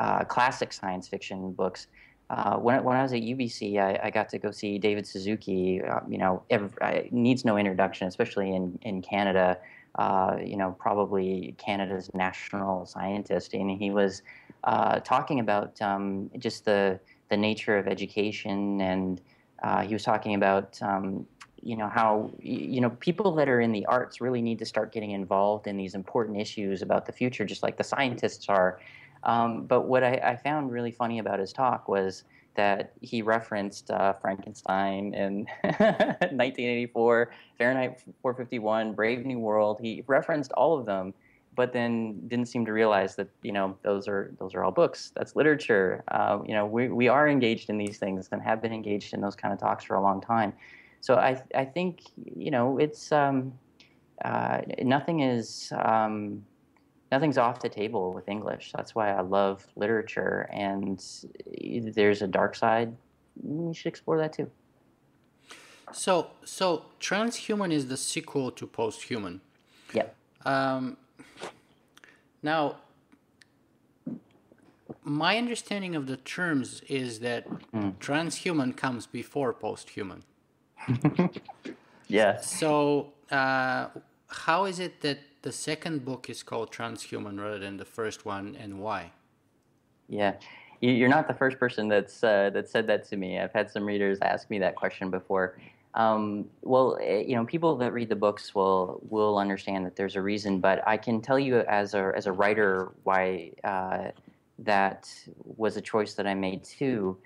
uh, 0.00 0.24
classic 0.24 0.72
science 0.72 1.06
fiction 1.06 1.52
books, 1.52 1.86
uh, 2.30 2.56
when, 2.56 2.82
when 2.84 2.96
I 2.96 3.02
was 3.02 3.12
at 3.12 3.20
UBC, 3.20 3.78
I, 3.78 4.00
I, 4.04 4.10
got 4.10 4.28
to 4.30 4.38
go 4.38 4.50
see 4.50 4.78
David 4.78 5.06
Suzuki. 5.06 5.82
Uh, 5.82 6.00
you 6.08 6.16
know, 6.16 6.42
every, 6.48 7.08
needs 7.10 7.44
no 7.44 7.58
introduction, 7.58 8.08
especially 8.08 8.54
in 8.54 8.78
in 8.82 9.02
Canada. 9.02 9.58
Uh, 9.96 10.36
you 10.42 10.56
know, 10.56 10.74
probably 10.78 11.54
Canada's 11.58 12.08
national 12.14 12.86
scientist, 12.86 13.52
and 13.52 13.70
he 13.70 13.90
was 13.90 14.22
uh, 14.64 15.00
talking 15.00 15.40
about 15.40 15.80
um, 15.82 16.30
just 16.38 16.64
the 16.64 16.98
the 17.28 17.36
nature 17.36 17.76
of 17.76 17.86
education, 17.86 18.80
and 18.80 19.20
he 19.86 19.92
was 19.92 20.02
talking 20.02 20.34
about. 20.34 20.80
Um, 20.82 21.26
you 21.62 21.76
know 21.76 21.88
how 21.88 22.30
you 22.40 22.80
know 22.80 22.88
people 22.88 23.34
that 23.34 23.46
are 23.46 23.60
in 23.60 23.70
the 23.70 23.84
arts 23.84 24.18
really 24.22 24.40
need 24.40 24.58
to 24.60 24.64
start 24.64 24.92
getting 24.92 25.10
involved 25.10 25.66
in 25.66 25.76
these 25.76 25.94
important 25.94 26.40
issues 26.40 26.80
about 26.80 27.04
the 27.04 27.12
future, 27.12 27.44
just 27.44 27.62
like 27.62 27.76
the 27.76 27.84
scientists 27.84 28.48
are. 28.48 28.80
Um, 29.22 29.66
but 29.66 29.82
what 29.82 30.02
I, 30.02 30.14
I, 30.24 30.36
found 30.36 30.72
really 30.72 30.90
funny 30.90 31.18
about 31.18 31.38
his 31.38 31.52
talk 31.52 31.88
was 31.88 32.24
that 32.54 32.92
he 33.00 33.22
referenced 33.22 33.90
uh, 33.90 34.14
Frankenstein 34.14 35.14
in 35.14 35.46
1984, 35.62 37.32
Fahrenheit 37.58 38.00
451, 38.22 38.94
Brave 38.94 39.26
New 39.26 39.38
World. 39.38 39.78
He 39.80 40.02
referenced 40.06 40.52
all 40.52 40.78
of 40.78 40.86
them, 40.86 41.12
but 41.54 41.72
then 41.72 42.18
didn't 42.28 42.46
seem 42.46 42.64
to 42.64 42.72
realize 42.72 43.14
that 43.16 43.28
you 43.42 43.52
know 43.52 43.76
those 43.82 44.08
are 44.08 44.32
those 44.38 44.54
are 44.54 44.64
all 44.64 44.72
books. 44.72 45.12
That's 45.14 45.36
literature. 45.36 46.02
Uh, 46.08 46.38
you 46.46 46.54
know, 46.54 46.64
we 46.64 46.88
we 46.88 47.08
are 47.08 47.28
engaged 47.28 47.68
in 47.68 47.76
these 47.76 47.98
things 47.98 48.28
and 48.32 48.40
have 48.42 48.62
been 48.62 48.72
engaged 48.72 49.12
in 49.12 49.20
those 49.20 49.36
kind 49.36 49.52
of 49.52 49.60
talks 49.60 49.84
for 49.84 49.96
a 49.96 50.02
long 50.02 50.20
time. 50.20 50.52
So 51.02 51.16
I 51.16 51.42
I 51.54 51.66
think 51.66 52.00
you 52.34 52.50
know 52.50 52.78
it's 52.78 53.12
um, 53.12 53.52
uh, 54.24 54.62
nothing 54.82 55.20
is. 55.20 55.72
Um, 55.76 56.44
nothing's 57.10 57.38
off 57.38 57.60
the 57.60 57.68
table 57.68 58.12
with 58.12 58.28
English. 58.28 58.72
That's 58.74 58.94
why 58.94 59.10
I 59.12 59.20
love 59.20 59.66
literature. 59.76 60.48
And 60.52 61.04
there's 61.94 62.22
a 62.22 62.26
dark 62.26 62.54
side. 62.54 62.96
You 63.42 63.72
should 63.74 63.86
explore 63.86 64.18
that 64.18 64.32
too. 64.32 64.50
So, 65.92 66.30
so 66.44 66.84
transhuman 67.00 67.72
is 67.72 67.88
the 67.88 67.96
sequel 67.96 68.50
to 68.52 68.66
posthuman. 68.66 69.40
Yeah. 69.92 70.06
Um, 70.44 70.96
now, 72.42 72.76
my 75.02 75.36
understanding 75.36 75.96
of 75.96 76.06
the 76.06 76.16
terms 76.16 76.82
is 76.88 77.20
that 77.20 77.48
mm. 77.72 77.94
transhuman 77.96 78.76
comes 78.76 79.06
before 79.06 79.52
posthuman. 79.52 80.22
yeah. 82.08 82.40
So, 82.40 83.12
uh, 83.30 83.88
how 84.28 84.64
is 84.66 84.78
it 84.78 85.00
that 85.00 85.18
the 85.42 85.52
second 85.52 86.04
book 86.04 86.28
is 86.28 86.42
called 86.42 86.72
Transhuman 86.72 87.40
rather 87.40 87.58
than 87.58 87.76
the 87.76 87.84
first 87.84 88.24
one, 88.24 88.56
and 88.56 88.78
why? 88.78 89.12
Yeah, 90.08 90.34
you're 90.80 91.08
not 91.08 91.28
the 91.28 91.34
first 91.34 91.58
person 91.58 91.88
that's 91.88 92.22
uh, 92.22 92.50
that 92.50 92.68
said 92.68 92.86
that 92.88 93.08
to 93.10 93.16
me. 93.16 93.38
I've 93.38 93.52
had 93.52 93.70
some 93.70 93.84
readers 93.84 94.18
ask 94.22 94.50
me 94.50 94.58
that 94.58 94.76
question 94.76 95.10
before. 95.10 95.56
Um, 95.94 96.46
well, 96.62 96.98
eh, 97.02 97.24
you 97.26 97.34
know, 97.34 97.44
people 97.44 97.76
that 97.76 97.92
read 97.92 98.08
the 98.08 98.16
books 98.16 98.54
will 98.54 99.00
will 99.08 99.38
understand 99.38 99.86
that 99.86 99.96
there's 99.96 100.16
a 100.16 100.22
reason, 100.22 100.60
but 100.60 100.86
I 100.86 100.96
can 100.96 101.20
tell 101.20 101.38
you 101.38 101.60
as 101.60 101.94
a 101.94 102.12
as 102.14 102.26
a 102.26 102.32
writer 102.32 102.92
why 103.04 103.52
uh, 103.64 104.08
that 104.58 105.12
was 105.56 105.76
a 105.76 105.80
choice 105.80 106.14
that 106.14 106.26
I 106.26 106.34
made 106.34 106.64
too. 106.64 107.16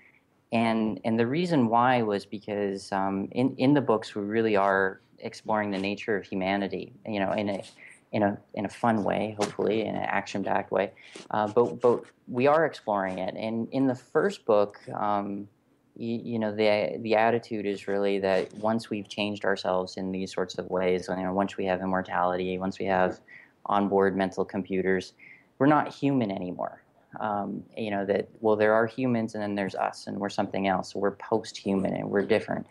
And 0.51 0.99
and 1.03 1.19
the 1.19 1.27
reason 1.27 1.67
why 1.67 2.01
was 2.01 2.25
because 2.25 2.91
um, 2.91 3.27
in 3.31 3.55
in 3.57 3.73
the 3.73 3.81
books 3.81 4.15
we 4.15 4.23
really 4.23 4.55
are 4.55 5.01
exploring 5.19 5.71
the 5.71 5.79
nature 5.79 6.15
of 6.17 6.25
humanity. 6.25 6.93
You 7.07 7.19
know, 7.19 7.31
in 7.31 7.49
a 7.49 7.63
in 8.11 8.23
a 8.23 8.37
in 8.53 8.65
a 8.65 8.69
fun 8.69 9.03
way, 9.03 9.35
hopefully 9.39 9.81
in 9.81 9.95
an 9.95 10.03
action-packed 10.03 10.71
way. 10.71 10.91
Uh, 11.31 11.47
but 11.47 11.81
but 11.81 12.03
we 12.27 12.47
are 12.47 12.65
exploring 12.65 13.19
it, 13.19 13.35
and 13.35 13.67
in 13.71 13.87
the 13.87 13.95
first 13.95 14.45
book, 14.45 14.79
um, 14.93 15.47
you, 15.97 16.19
you, 16.23 16.39
know, 16.39 16.53
the 16.53 16.97
the 17.01 17.15
attitude 17.15 17.65
is 17.65 17.87
really 17.87 18.19
that 18.19 18.53
once 18.55 18.89
we've 18.89 19.07
changed 19.07 19.45
ourselves 19.45 19.97
in 19.97 20.11
these 20.11 20.33
sorts 20.33 20.57
of 20.57 20.69
ways, 20.69 21.07
you 21.09 21.23
know, 21.23 21.33
once 21.33 21.57
we 21.57 21.65
have 21.65 21.81
immortality, 21.81 22.57
once 22.57 22.79
we 22.79 22.85
have 22.85 23.19
onboard 23.65 24.15
mental 24.15 24.45
computers, 24.45 25.13
we're 25.57 25.67
not 25.67 25.93
human 25.93 26.31
anymore. 26.31 26.81
Um, 27.19 27.63
you 27.77 27.91
know 27.91 28.05
that 28.05 28.27
well, 28.41 28.55
there 28.55 28.73
are 28.73 28.85
humans, 28.85 29.35
and 29.35 29.41
then 29.43 29.55
there's 29.55 29.75
us, 29.75 30.07
and 30.07 30.19
we're 30.19 30.29
something 30.29 30.67
else. 30.67 30.93
So 30.93 30.99
we're 30.99 31.11
post-human, 31.11 31.93
and 31.93 32.09
we're 32.09 32.25
different. 32.25 32.67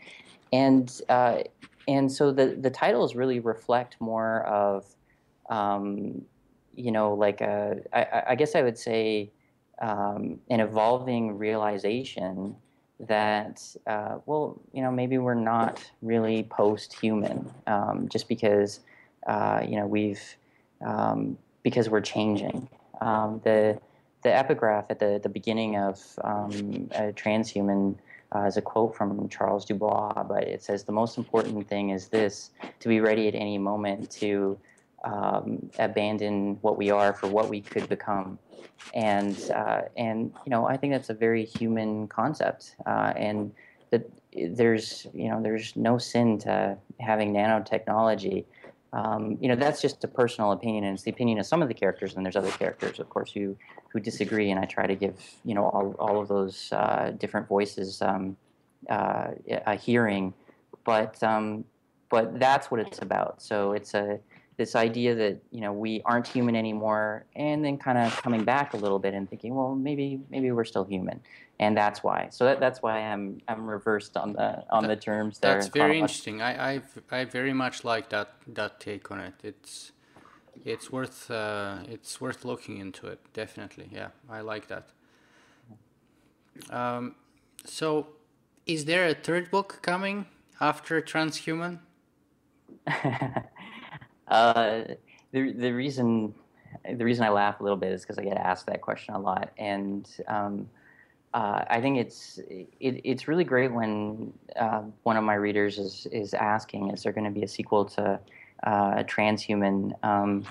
And 0.52 0.92
uh, 1.08 1.44
and 1.88 2.12
so 2.12 2.30
the 2.30 2.56
the 2.60 2.70
titles 2.70 3.14
really 3.14 3.40
reflect 3.40 3.96
more 4.00 4.42
of 4.44 4.84
um, 5.50 6.22
you 6.74 6.90
know, 6.90 7.14
like 7.14 7.40
a, 7.40 7.80
I, 7.92 8.22
I 8.30 8.34
guess 8.34 8.54
I 8.54 8.62
would 8.62 8.78
say 8.78 9.30
um, 9.80 10.40
an 10.50 10.60
evolving 10.60 11.38
realization 11.38 12.56
that, 13.00 13.62
uh, 13.86 14.18
well, 14.26 14.60
you 14.72 14.82
know, 14.82 14.90
maybe 14.90 15.18
we're 15.18 15.34
not 15.34 15.84
really 16.02 16.44
post-human 16.44 17.50
um, 17.66 18.08
just 18.08 18.28
because, 18.28 18.80
uh, 19.26 19.62
you 19.66 19.76
know, 19.76 19.86
we've, 19.86 20.22
um, 20.84 21.36
because 21.62 21.88
we're 21.88 22.00
changing. 22.00 22.68
Um, 23.00 23.40
the, 23.44 23.78
the 24.22 24.34
epigraph 24.34 24.86
at 24.90 24.98
the, 24.98 25.20
the 25.22 25.28
beginning 25.28 25.76
of 25.76 26.00
um, 26.22 26.50
transhuman 27.14 27.96
uh, 28.34 28.46
is 28.46 28.56
a 28.56 28.62
quote 28.62 28.96
from 28.96 29.28
Charles 29.28 29.64
Dubois, 29.64 30.22
but 30.24 30.44
it 30.44 30.62
says, 30.62 30.84
the 30.84 30.92
most 30.92 31.18
important 31.18 31.68
thing 31.68 31.90
is 31.90 32.08
this, 32.08 32.50
to 32.80 32.88
be 32.88 33.00
ready 33.00 33.28
at 33.28 33.34
any 33.34 33.58
moment 33.58 34.10
to 34.12 34.58
um, 35.04 35.70
abandon 35.78 36.58
what 36.62 36.76
we 36.76 36.90
are 36.90 37.12
for 37.12 37.28
what 37.28 37.48
we 37.48 37.60
could 37.60 37.88
become. 37.88 38.38
And 38.94 39.38
uh, 39.50 39.82
and 39.96 40.32
you 40.44 40.50
know, 40.50 40.66
I 40.66 40.76
think 40.76 40.92
that's 40.92 41.10
a 41.10 41.14
very 41.14 41.44
human 41.44 42.08
concept, 42.08 42.76
uh, 42.86 43.12
and 43.16 43.52
that 43.90 44.10
there's 44.32 45.06
you 45.14 45.28
know 45.28 45.42
there's 45.42 45.76
no 45.76 45.98
sin 45.98 46.38
to 46.40 46.76
having 47.00 47.32
nanotechnology. 47.32 48.44
Um, 48.92 49.38
you 49.40 49.48
know, 49.48 49.56
that's 49.56 49.82
just 49.82 50.04
a 50.04 50.08
personal 50.08 50.52
opinion, 50.52 50.84
and 50.84 50.94
it's 50.94 51.02
the 51.02 51.10
opinion 51.10 51.38
of 51.38 51.46
some 51.46 51.62
of 51.62 51.68
the 51.68 51.74
characters, 51.74 52.14
and 52.14 52.24
there's 52.24 52.36
other 52.36 52.50
characters, 52.50 52.98
of 52.98 53.08
course, 53.10 53.32
who 53.32 53.56
who 53.88 54.00
disagree, 54.00 54.50
and 54.50 54.60
I 54.60 54.64
try 54.64 54.86
to 54.86 54.94
give 54.94 55.14
you 55.44 55.54
know 55.54 55.64
all, 55.64 55.94
all 55.98 56.20
of 56.20 56.28
those 56.28 56.70
uh, 56.72 57.12
different 57.18 57.48
voices 57.48 58.02
um, 58.02 58.36
uh, 58.90 59.28
a 59.66 59.76
hearing, 59.76 60.34
but 60.84 61.22
um, 61.22 61.64
but 62.10 62.38
that's 62.38 62.70
what 62.70 62.80
it's 62.80 63.00
about. 63.00 63.42
So 63.42 63.72
it's 63.72 63.94
a 63.94 64.18
this 64.56 64.76
idea 64.76 65.14
that 65.14 65.38
you 65.50 65.60
know 65.60 65.72
we 65.72 66.02
aren't 66.04 66.26
human 66.26 66.54
anymore, 66.56 67.26
and 67.34 67.64
then 67.64 67.78
kind 67.78 67.98
of 67.98 68.16
coming 68.22 68.44
back 68.44 68.74
a 68.74 68.76
little 68.76 68.98
bit 68.98 69.14
and 69.14 69.28
thinking, 69.28 69.54
well, 69.54 69.74
maybe 69.74 70.20
maybe 70.30 70.52
we're 70.52 70.64
still 70.64 70.84
human, 70.84 71.20
and 71.58 71.76
that's 71.76 72.02
why. 72.02 72.28
So 72.30 72.44
that, 72.44 72.60
that's 72.60 72.82
why 72.82 73.00
I'm 73.00 73.40
I'm 73.48 73.66
reversed 73.66 74.16
on 74.16 74.32
the 74.32 74.64
on 74.70 74.86
the 74.86 74.96
terms 74.96 75.38
there. 75.38 75.54
That's 75.54 75.68
very 75.68 75.98
interesting. 75.98 76.42
I 76.42 76.74
I 76.74 76.82
I 77.10 77.24
very 77.24 77.52
much 77.52 77.84
like 77.84 78.10
that 78.10 78.34
that 78.46 78.80
take 78.80 79.10
on 79.10 79.20
it. 79.20 79.34
It's 79.42 79.92
it's 80.64 80.90
worth 80.90 81.30
uh, 81.30 81.78
it's 81.88 82.20
worth 82.20 82.44
looking 82.44 82.78
into 82.78 83.06
it. 83.06 83.20
Definitely, 83.32 83.88
yeah, 83.92 84.08
I 84.30 84.40
like 84.40 84.68
that. 84.68 84.88
Um, 86.70 87.16
so, 87.64 88.08
is 88.66 88.84
there 88.84 89.06
a 89.08 89.14
third 89.14 89.50
book 89.50 89.80
coming 89.82 90.26
after 90.60 91.00
Transhuman? 91.00 91.80
uh, 94.28 94.82
the 95.32 95.52
the 95.52 95.72
reason 95.72 96.34
the 96.84 97.04
reason 97.04 97.24
I 97.24 97.30
laugh 97.30 97.60
a 97.60 97.62
little 97.62 97.78
bit 97.78 97.92
is 97.92 98.02
because 98.02 98.18
I 98.18 98.24
get 98.24 98.36
asked 98.36 98.66
that 98.66 98.80
question 98.80 99.14
a 99.14 99.20
lot, 99.20 99.50
and 99.58 100.08
um, 100.28 100.68
uh, 101.32 101.64
I 101.68 101.80
think 101.80 101.98
it's 101.98 102.38
it, 102.48 103.00
it's 103.04 103.28
really 103.28 103.44
great 103.44 103.72
when 103.72 104.32
uh, 104.56 104.82
one 105.02 105.16
of 105.16 105.24
my 105.24 105.34
readers 105.34 105.78
is 105.78 106.06
is 106.12 106.34
asking, 106.34 106.90
is 106.90 107.02
there 107.02 107.12
going 107.12 107.24
to 107.24 107.30
be 107.30 107.42
a 107.42 107.48
sequel 107.48 107.84
to 107.86 108.20
uh, 108.62 109.02
Transhuman? 109.04 109.92
Um, 110.04 110.44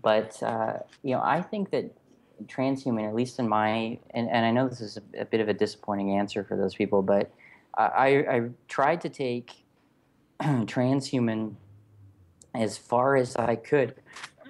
but 0.00 0.42
uh, 0.42 0.78
you 1.02 1.14
know, 1.14 1.22
I 1.22 1.42
think 1.42 1.70
that 1.70 1.92
Transhuman, 2.46 3.08
at 3.08 3.14
least 3.14 3.38
in 3.38 3.48
my 3.48 3.98
and, 4.10 4.28
and 4.30 4.46
I 4.46 4.50
know 4.50 4.68
this 4.68 4.80
is 4.80 4.96
a, 4.96 5.22
a 5.22 5.24
bit 5.24 5.40
of 5.40 5.48
a 5.48 5.54
disappointing 5.54 6.16
answer 6.16 6.44
for 6.44 6.56
those 6.56 6.74
people, 6.74 7.02
but 7.02 7.30
I, 7.74 8.08
I 8.28 8.50
tried 8.68 9.00
to 9.02 9.08
take 9.08 9.64
Transhuman 10.42 11.54
as 12.54 12.76
far 12.76 13.16
as 13.16 13.36
I 13.36 13.56
could 13.56 13.94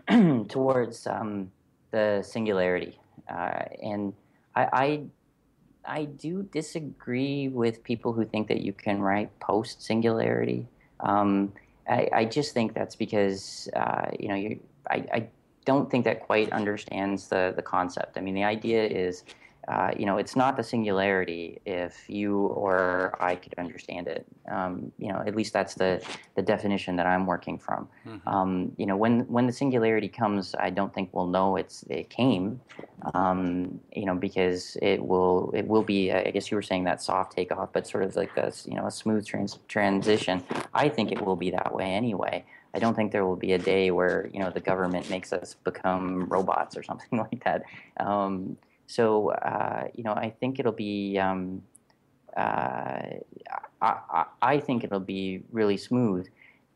towards 0.49 1.07
um, 1.07 1.51
the 1.91 2.23
singularity. 2.23 2.99
Uh, 3.29 3.65
and 3.83 4.13
I, 4.55 4.69
I, 4.73 5.99
I, 6.01 6.05
do 6.05 6.43
disagree 6.43 7.49
with 7.49 7.85
people 7.85 8.13
who 8.13 8.25
think 8.25 8.49
that 8.49 8.61
you 8.61 8.73
can 8.73 9.01
write 9.01 9.39
post 9.41 9.83
singularity. 9.83 10.67
Um, 11.01 11.53
I, 11.89 12.09
I, 12.13 12.25
just 12.25 12.53
think 12.53 12.75
that's 12.75 12.97
because 12.97 13.69
uh, 13.75 14.07
you 14.19 14.29
know 14.29 14.35
you, 14.35 14.61
I, 14.91 14.97
I 15.13 15.29
don't 15.65 15.91
think 15.91 16.05
that 16.05 16.21
quite 16.21 16.53
understands 16.53 17.29
the 17.29 17.53
the 17.55 17.63
concept. 17.63 18.19
I 18.19 18.21
mean, 18.21 18.35
the 18.35 18.45
idea 18.45 18.85
is 18.85 19.25
uh, 19.69 19.93
you 19.97 20.07
know, 20.07 20.19
it's 20.19 20.35
not 20.35 20.57
the 20.57 20.63
singularity 20.63 21.61
if 21.65 22.09
you 22.09 22.39
or 22.39 23.17
I 23.21 23.37
could 23.37 23.55
understand 23.59 24.09
it. 24.09 24.27
Um, 24.51 24.91
you 24.99 25.13
know, 25.13 25.23
at 25.25 25.37
least 25.37 25.53
that's 25.53 25.75
the, 25.75 26.05
the 26.35 26.43
definition 26.43 26.97
that 26.97 27.07
I'm 27.07 27.27
working 27.27 27.59
from. 27.59 27.89
Mm-hmm. 28.07 28.29
Um, 28.29 28.73
you 28.77 28.87
know, 28.87 28.97
when 28.97 29.21
when 29.29 29.47
the 29.47 29.53
singularity 29.53 30.09
comes, 30.09 30.57
I 30.59 30.71
don't 30.71 30.93
think 30.93 31.11
we'll 31.13 31.29
know 31.29 31.57
it's 31.57 31.85
it 31.89 32.11
came. 32.11 32.61
Um, 33.15 33.81
you 33.95 34.05
know, 34.05 34.17
because 34.17 34.77
it 34.83 35.05
will 35.05 35.53
it 35.55 35.67
will 35.67 35.85
be. 35.85 36.11
I 36.11 36.33
guess 36.33 36.51
you 36.51 36.57
were 36.57 36.63
saying 36.63 36.85
that 36.85 37.01
soft 37.01 37.33
takeoff, 37.37 37.73
but 37.73 37.87
sort 37.87 38.03
of 38.03 38.17
like 38.17 38.37
a 38.37 38.53
you 38.65 38.75
know 38.75 38.87
a 38.87 38.91
smooth 38.91 39.25
trans- 39.25 39.61
transition. 39.69 40.43
I 40.75 40.89
think 40.89 41.13
it 41.13 41.25
will 41.25 41.37
be 41.37 41.53
that 41.53 41.73
way 41.73 41.87
anyway. 41.87 42.45
I 42.75 42.79
don't 42.79 42.95
think 42.95 43.13
there 43.13 43.27
will 43.27 43.37
be 43.37 43.53
a 43.53 43.59
day 43.59 43.93
where 43.93 44.29
you 44.33 44.41
know 44.41 44.51
the 44.51 44.61
government 44.61 45.09
makes 45.09 45.33
us 45.33 45.55
become 45.63 46.25
robots 46.25 46.77
or 46.77 46.83
something 46.83 47.19
like 47.31 47.45
that. 47.45 47.63
Um, 47.99 48.57
so 48.93 49.31
uh, 49.31 49.89
you 49.95 50.05
know, 50.05 50.13
I 50.13 50.31
think 50.39 50.59
it'll 50.61 50.73
be. 50.73 51.19
Um, 51.19 51.63
uh, 52.37 53.03
I, 53.83 54.25
I, 54.41 54.59
think 54.59 54.85
it'll 54.85 55.01
be 55.01 55.43
really 55.51 55.77
smooth, 55.77 56.29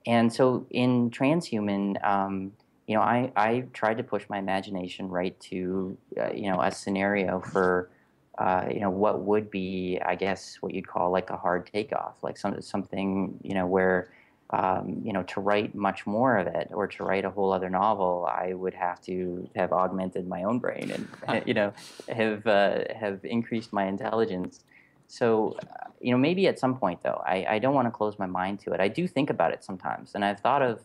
and 0.06 0.30
so 0.30 0.66
in 0.70 1.10
transhuman, 1.10 2.02
um, 2.04 2.52
you 2.86 2.94
know, 2.94 3.02
I 3.02 3.32
I 3.36 3.64
tried 3.72 3.98
to 3.98 4.02
push 4.02 4.24
my 4.28 4.38
imagination 4.38 5.08
right 5.08 5.38
to 5.40 5.96
uh, 6.20 6.32
you 6.32 6.50
know 6.50 6.60
a 6.60 6.70
scenario 6.70 7.40
for. 7.40 7.90
Uh, 8.38 8.68
you 8.70 8.80
know 8.80 8.90
what 8.90 9.22
would 9.22 9.50
be, 9.50 9.98
I 10.04 10.14
guess, 10.14 10.58
what 10.60 10.74
you'd 10.74 10.86
call 10.86 11.10
like 11.10 11.30
a 11.30 11.38
hard 11.38 11.70
takeoff, 11.72 12.22
like 12.22 12.36
some 12.36 12.60
something 12.60 13.38
you 13.42 13.54
know 13.54 13.66
where 13.66 14.10
um, 14.50 15.00
you 15.02 15.12
know, 15.12 15.24
to 15.24 15.40
write 15.40 15.74
much 15.74 16.06
more 16.06 16.38
of 16.38 16.46
it 16.46 16.70
or 16.72 16.86
to 16.86 17.04
write 17.04 17.24
a 17.24 17.30
whole 17.30 17.52
other 17.52 17.68
novel, 17.68 18.28
I 18.30 18.54
would 18.54 18.74
have 18.74 19.00
to 19.02 19.48
have 19.56 19.72
augmented 19.72 20.28
my 20.28 20.44
own 20.44 20.60
brain 20.60 20.92
and, 21.26 21.42
you 21.46 21.54
know, 21.54 21.72
have 22.08 22.46
uh, 22.46 22.84
have 22.94 23.24
increased 23.24 23.72
my 23.72 23.86
intelligence. 23.86 24.60
So, 25.08 25.56
uh, 25.62 25.88
you 26.00 26.12
know, 26.12 26.18
maybe 26.18 26.46
at 26.46 26.58
some 26.58 26.76
point 26.76 27.02
though, 27.02 27.22
I, 27.26 27.46
I 27.48 27.58
don't 27.58 27.74
want 27.74 27.86
to 27.86 27.92
close 27.92 28.18
my 28.18 28.26
mind 28.26 28.60
to 28.60 28.72
it. 28.72 28.80
I 28.80 28.88
do 28.88 29.08
think 29.08 29.30
about 29.30 29.52
it 29.52 29.64
sometimes, 29.64 30.14
and 30.14 30.24
I've 30.24 30.40
thought 30.40 30.62
of, 30.62 30.80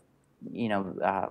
you 0.51 0.69
know, 0.69 0.95
uh, 1.03 1.27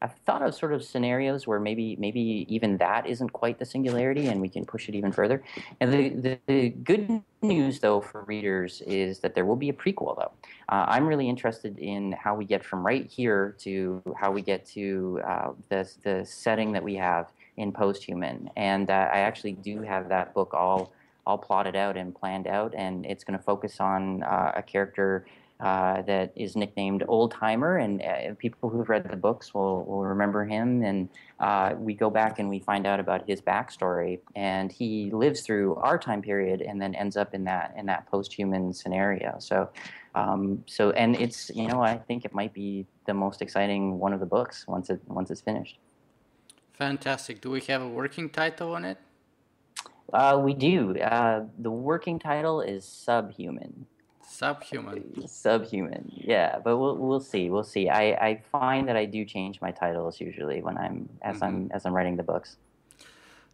I've 0.00 0.14
thought 0.26 0.42
of 0.42 0.54
sort 0.54 0.72
of 0.72 0.84
scenarios 0.84 1.46
where 1.46 1.58
maybe 1.58 1.96
maybe 1.96 2.46
even 2.48 2.76
that 2.78 3.06
isn't 3.06 3.32
quite 3.32 3.58
the 3.58 3.64
singularity, 3.64 4.26
and 4.26 4.40
we 4.40 4.48
can 4.48 4.64
push 4.64 4.88
it 4.88 4.94
even 4.94 5.12
further. 5.12 5.42
And 5.80 5.92
the, 5.92 6.08
the, 6.10 6.38
the 6.46 6.68
good 6.70 7.22
news, 7.42 7.80
though, 7.80 8.00
for 8.00 8.22
readers 8.22 8.80
is 8.82 9.18
that 9.20 9.34
there 9.34 9.44
will 9.44 9.56
be 9.56 9.70
a 9.70 9.72
prequel. 9.72 10.16
Though 10.16 10.32
uh, 10.68 10.84
I'm 10.88 11.06
really 11.06 11.28
interested 11.28 11.78
in 11.78 12.12
how 12.12 12.34
we 12.34 12.44
get 12.44 12.64
from 12.64 12.86
right 12.86 13.06
here 13.06 13.56
to 13.60 14.02
how 14.16 14.30
we 14.30 14.42
get 14.42 14.64
to 14.66 15.20
uh, 15.26 15.50
the 15.68 15.90
the 16.04 16.24
setting 16.24 16.72
that 16.72 16.82
we 16.82 16.94
have 16.96 17.28
in 17.56 17.72
Posthuman, 17.72 18.48
and 18.56 18.90
uh, 18.90 19.10
I 19.12 19.18
actually 19.20 19.52
do 19.52 19.82
have 19.82 20.08
that 20.10 20.32
book 20.32 20.54
all 20.54 20.92
all 21.26 21.38
plotted 21.38 21.76
out 21.76 21.96
and 21.96 22.14
planned 22.14 22.46
out, 22.46 22.72
and 22.74 23.04
it's 23.04 23.24
going 23.24 23.38
to 23.38 23.44
focus 23.44 23.80
on 23.80 24.22
uh, 24.22 24.52
a 24.56 24.62
character 24.62 25.26
uh, 25.60 26.02
that 26.02 26.32
is 26.36 26.54
nicknamed 26.54 27.02
Old 27.08 27.32
Timer, 27.32 27.78
and 27.78 28.00
uh, 28.00 28.34
people 28.38 28.70
who've 28.70 28.88
read 28.88 29.08
the 29.10 29.16
books 29.16 29.52
will, 29.52 29.84
will 29.84 30.04
remember 30.04 30.44
him. 30.44 30.82
And 30.82 31.08
uh, 31.40 31.74
we 31.76 31.94
go 31.94 32.10
back 32.10 32.38
and 32.38 32.48
we 32.48 32.60
find 32.60 32.86
out 32.86 33.00
about 33.00 33.28
his 33.28 33.40
backstory, 33.40 34.20
and 34.36 34.70
he 34.70 35.10
lives 35.10 35.40
through 35.40 35.74
our 35.76 35.98
time 35.98 36.22
period, 36.22 36.62
and 36.62 36.80
then 36.80 36.94
ends 36.94 37.16
up 37.16 37.34
in 37.34 37.44
that 37.44 37.74
in 37.76 37.86
that 37.86 38.06
post-human 38.06 38.72
scenario. 38.72 39.36
So, 39.40 39.68
um, 40.14 40.62
so 40.66 40.92
and 40.92 41.16
it's 41.16 41.50
you 41.54 41.66
know 41.66 41.82
I 41.82 41.96
think 41.96 42.24
it 42.24 42.32
might 42.32 42.54
be 42.54 42.86
the 43.06 43.14
most 43.14 43.42
exciting 43.42 43.98
one 43.98 44.12
of 44.12 44.20
the 44.20 44.26
books 44.26 44.64
once 44.68 44.90
it 44.90 45.00
once 45.08 45.30
it's 45.30 45.40
finished. 45.40 45.78
Fantastic. 46.74 47.40
Do 47.40 47.50
we 47.50 47.60
have 47.62 47.82
a 47.82 47.88
working 47.88 48.30
title 48.30 48.76
on 48.76 48.84
it? 48.84 48.98
Uh, 50.12 50.40
we 50.42 50.54
do. 50.54 50.96
Uh, 50.98 51.44
the 51.58 51.70
working 51.70 52.20
title 52.20 52.60
is 52.60 52.84
Subhuman. 52.84 53.86
Subhuman. 54.38 55.26
Subhuman, 55.26 56.12
yeah, 56.14 56.60
but 56.62 56.78
we'll 56.78 56.96
we'll 56.96 57.26
see. 57.32 57.50
We'll 57.50 57.64
see. 57.64 57.88
I, 57.88 58.04
I 58.28 58.42
find 58.52 58.86
that 58.86 58.96
I 58.96 59.04
do 59.04 59.24
change 59.24 59.60
my 59.60 59.72
titles 59.72 60.20
usually 60.20 60.62
when 60.62 60.78
I'm 60.78 61.08
as 61.22 61.36
mm-hmm. 61.36 61.44
I'm 61.44 61.70
as 61.74 61.84
I'm 61.84 61.92
writing 61.92 62.16
the 62.16 62.22
books. 62.22 62.56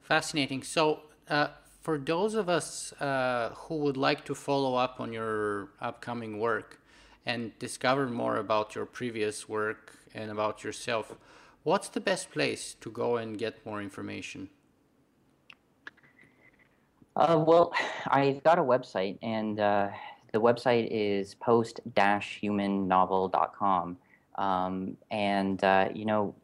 Fascinating. 0.02 0.62
So, 0.62 1.00
uh, 1.30 1.48
for 1.80 1.96
those 1.96 2.34
of 2.34 2.50
us 2.50 2.92
uh, 3.00 3.52
who 3.54 3.76
would 3.78 3.96
like 3.96 4.26
to 4.26 4.34
follow 4.34 4.74
up 4.74 5.00
on 5.00 5.10
your 5.10 5.70
upcoming 5.80 6.38
work 6.38 6.78
and 7.24 7.58
discover 7.58 8.06
more 8.08 8.36
about 8.36 8.74
your 8.74 8.84
previous 8.84 9.48
work 9.48 9.96
and 10.14 10.30
about 10.30 10.62
yourself, 10.64 11.14
what's 11.62 11.88
the 11.88 12.00
best 12.00 12.30
place 12.30 12.74
to 12.82 12.90
go 12.90 13.16
and 13.16 13.38
get 13.38 13.64
more 13.64 13.80
information? 13.80 14.50
Uh, 17.16 17.42
well, 17.46 17.72
I've 18.06 18.42
got 18.44 18.58
a 18.58 18.62
website, 18.62 19.16
and 19.22 19.58
uh, 19.58 19.88
the 20.34 20.40
website 20.40 20.88
is 20.90 21.34
post-humannovel.com. 21.36 23.96
Um, 24.34 24.96
and, 25.12 25.62
uh, 25.62 25.90
you 25.94 26.04
know, 26.04 26.34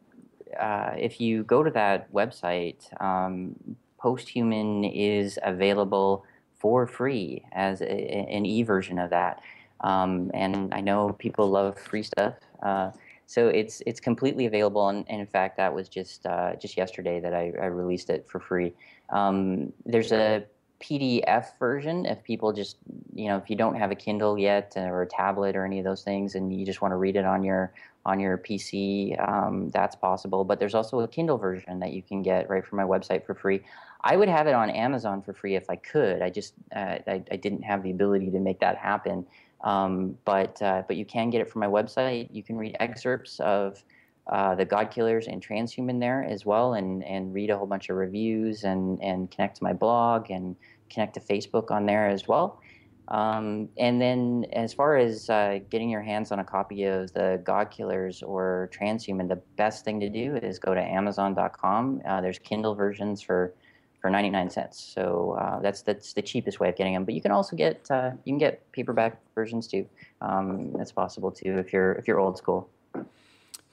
uh, 0.57 0.93
if 0.97 1.19
you 1.19 1.43
go 1.43 1.61
to 1.61 1.69
that 1.71 2.09
website, 2.13 2.89
um, 3.01 3.53
Posthuman 4.01 4.89
is 4.95 5.37
available 5.43 6.23
for 6.57 6.87
free 6.87 7.43
as 7.51 7.81
a, 7.81 7.85
an 7.85 8.45
e 8.45 8.63
version 8.63 8.97
of 8.97 9.09
that. 9.09 9.41
Um, 9.81 10.31
and 10.33 10.73
I 10.73 10.79
know 10.79 11.11
people 11.19 11.49
love 11.49 11.77
free 11.77 12.03
stuff. 12.03 12.35
Uh, 12.63 12.91
so 13.25 13.49
it's 13.49 13.81
it's 13.85 13.99
completely 13.99 14.45
available, 14.45 14.87
and, 14.89 15.05
and 15.09 15.19
in 15.21 15.27
fact, 15.27 15.57
that 15.57 15.73
was 15.73 15.89
just 15.89 16.25
uh, 16.25 16.55
just 16.55 16.77
yesterday 16.77 17.19
that 17.21 17.33
I, 17.33 17.53
I, 17.61 17.67
released 17.67 18.09
it 18.09 18.27
for 18.27 18.41
free. 18.41 18.73
Um, 19.09 19.71
there's 19.85 20.11
a 20.11 20.43
PDF 20.81 21.57
version 21.59 22.05
if 22.05 22.23
people 22.23 22.51
just, 22.51 22.77
you 23.13 23.27
know, 23.27 23.37
if 23.37 23.49
you 23.49 23.55
don't 23.55 23.75
have 23.75 23.91
a 23.91 23.95
Kindle 23.95 24.37
yet 24.37 24.73
or 24.75 25.03
a 25.03 25.07
tablet 25.07 25.55
or 25.55 25.65
any 25.65 25.79
of 25.79 25.85
those 25.85 26.03
things 26.03 26.35
and 26.35 26.53
you 26.53 26.65
just 26.65 26.81
want 26.81 26.91
to 26.91 26.95
read 26.95 27.15
it 27.15 27.25
on 27.25 27.43
your 27.43 27.71
on 28.03 28.19
your 28.19 28.37
PC, 28.37 29.15
um, 29.29 29.69
that's 29.69 29.95
possible. 29.95 30.43
But 30.43 30.59
there's 30.59 30.73
also 30.73 31.01
a 31.01 31.07
Kindle 31.07 31.37
version 31.37 31.79
that 31.79 31.93
you 31.93 32.01
can 32.01 32.23
get 32.23 32.49
right 32.49 32.65
from 32.65 32.77
my 32.77 32.83
website 32.83 33.25
for 33.25 33.35
free. 33.35 33.61
I 34.03 34.17
would 34.17 34.29
have 34.29 34.47
it 34.47 34.55
on 34.55 34.71
Amazon 34.71 35.21
for 35.21 35.33
free 35.33 35.55
if 35.55 35.69
I 35.69 35.75
could. 35.75 36.21
I 36.21 36.31
just 36.31 36.55
uh, 36.75 36.97
I, 37.07 37.23
I, 37.31 37.35
didn't 37.35 37.61
have 37.61 37.83
the 37.83 37.91
ability 37.91 38.31
to 38.31 38.39
make 38.39 38.59
that 38.61 38.77
happen. 38.77 39.25
Um, 39.63 40.17
but 40.25 40.59
uh, 40.61 40.81
but 40.87 40.95
you 40.95 41.05
can 41.05 41.29
get 41.29 41.41
it 41.41 41.49
from 41.49 41.59
my 41.59 41.67
website. 41.67 42.29
You 42.31 42.41
can 42.41 42.57
read 42.57 42.75
excerpts 42.79 43.39
of 43.39 43.83
uh, 44.31 44.55
the 44.55 44.65
God 44.65 44.91
Killers 44.91 45.27
and 45.27 45.45
Transhuman 45.45 45.99
there 45.99 46.23
as 46.23 46.45
well, 46.45 46.73
and 46.73 47.03
and 47.03 47.33
read 47.33 47.49
a 47.49 47.57
whole 47.57 47.67
bunch 47.67 47.89
of 47.89 47.97
reviews 47.97 48.63
and 48.63 49.01
and 49.03 49.29
connect 49.29 49.57
to 49.57 49.63
my 49.63 49.73
blog 49.73 50.31
and 50.31 50.55
connect 50.89 51.13
to 51.15 51.19
Facebook 51.19 51.71
on 51.71 51.85
there 51.85 52.07
as 52.07 52.27
well. 52.27 52.61
Um, 53.09 53.67
and 53.77 54.01
then, 54.01 54.45
as 54.53 54.73
far 54.73 54.95
as 54.95 55.29
uh, 55.29 55.59
getting 55.69 55.89
your 55.89 56.01
hands 56.01 56.31
on 56.31 56.39
a 56.39 56.45
copy 56.45 56.85
of 56.85 57.11
the 57.11 57.41
God 57.43 57.69
Killers 57.69 58.23
or 58.23 58.69
Transhuman, 58.73 59.27
the 59.27 59.41
best 59.57 59.83
thing 59.83 59.99
to 59.99 60.09
do 60.09 60.37
is 60.37 60.59
go 60.59 60.73
to 60.73 60.81
Amazon.com. 60.81 62.01
Uh, 62.05 62.21
there's 62.21 62.39
Kindle 62.39 62.73
versions 62.73 63.21
for 63.21 63.53
for 63.99 64.09
99 64.09 64.49
cents. 64.49 64.91
So 64.95 65.37
uh, 65.39 65.59
that's 65.59 65.81
that's 65.83 66.13
the 66.13 66.21
cheapest 66.21 66.59
way 66.59 66.69
of 66.69 66.75
getting 66.75 66.93
them. 66.93 67.05
But 67.05 67.13
you 67.13 67.21
can 67.21 67.31
also 67.31 67.55
get 67.55 67.85
uh, 67.91 68.11
you 68.23 68.31
can 68.31 68.37
get 68.37 68.71
paperback 68.71 69.19
versions 69.35 69.67
too. 69.67 69.85
Um, 70.21 70.71
that's 70.73 70.93
possible 70.93 71.31
too 71.31 71.57
if 71.57 71.73
you're 71.73 71.93
if 71.93 72.07
you're 72.07 72.19
old 72.19 72.37
school. 72.37 72.69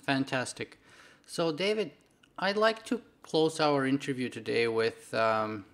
Fantastic. 0.08 0.78
So, 1.26 1.52
David, 1.52 1.90
I'd 2.38 2.56
like 2.56 2.82
to 2.86 3.02
close 3.22 3.60
our 3.60 3.86
interview 3.86 4.30
today 4.30 4.66
with 4.66 5.12
um, 5.12 5.66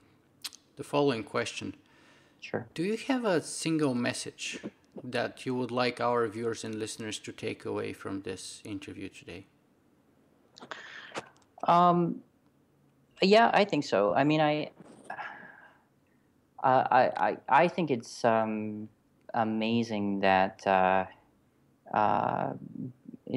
the 0.75 0.83
following 0.83 1.23
question. 1.23 1.77
Sure. 2.41 2.67
Do 2.75 2.83
you 2.83 2.97
have 3.07 3.25
a 3.25 3.41
single 3.41 3.95
message 3.95 4.59
that 5.05 5.47
you 5.47 5.55
would 5.55 5.71
like 5.71 6.01
our 6.01 6.27
viewers 6.27 6.65
and 6.65 6.75
listeners 6.75 7.21
to 7.21 7.31
take 7.31 7.65
away 7.65 7.93
from 7.93 8.23
this 8.23 8.61
interview 8.65 9.09
today? 9.09 9.47
Um, 11.69 12.17
yeah, 13.23 13.53
I 13.55 13.65
think 13.65 13.85
so. 13.85 14.15
I 14.15 14.25
mean, 14.25 14.41
I, 14.41 14.71
uh, 16.61 16.85
I, 16.91 17.03
I, 17.29 17.37
I 17.49 17.69
think 17.69 17.93
it's 17.93 18.25
um, 18.25 18.89
amazing 19.33 20.19
that 20.21 20.67
uh, 20.67 21.05
uh, 21.97 22.55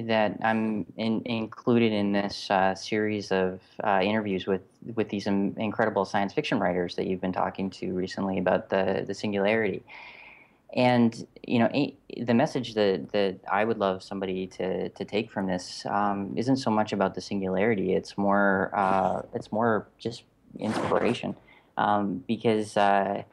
that 0.02 0.38
I'm 0.42 0.86
in, 0.98 1.22
included 1.26 1.92
in 1.92 2.12
this 2.12 2.50
uh, 2.50 2.76
series 2.76 3.32
of 3.32 3.62
uh, 3.84 4.00
interviews 4.04 4.46
with 4.46 4.62
with 4.96 5.10
these 5.10 5.28
incredible 5.28 6.06
science 6.06 6.34
fiction 6.34 6.60
writers 6.60 6.96
that 6.96 7.08
you've 7.08 7.22
been 7.22 7.34
talking 7.34 7.70
to 7.72 7.94
recently 7.94 8.38
about 8.38 8.70
the 8.70 9.04
the 9.06 9.14
singularity. 9.14 9.84
And 10.74 11.26
you 11.48 11.60
know, 11.60 11.70
the 12.18 12.34
message 12.34 12.74
that, 12.74 13.12
that 13.14 13.40
I 13.50 13.64
would 13.64 13.78
love 13.78 14.04
somebody 14.04 14.48
to, 14.48 14.90
to 14.90 15.06
take 15.06 15.32
from 15.32 15.48
this 15.48 15.86
um, 15.86 16.34
isn't 16.36 16.58
so 16.58 16.70
much 16.70 16.92
about 16.92 17.16
the 17.16 17.22
singularity. 17.22 17.94
It's 17.94 18.18
more 18.18 18.72
uh, 18.74 19.22
it's 19.34 19.52
more 19.52 19.88
just 19.98 20.24
inspiration, 20.60 21.36
um, 21.78 22.24
because 22.28 22.76
uh, 22.78 23.24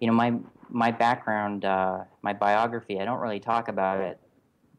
you 0.00 0.06
know 0.06 0.14
my 0.14 0.34
my 0.70 0.90
background, 0.90 1.64
uh, 1.64 2.04
my 2.22 2.32
biography. 2.32 3.00
I 3.00 3.04
don't 3.04 3.20
really 3.20 3.40
talk 3.40 3.68
about 3.68 4.00
it 4.00 4.18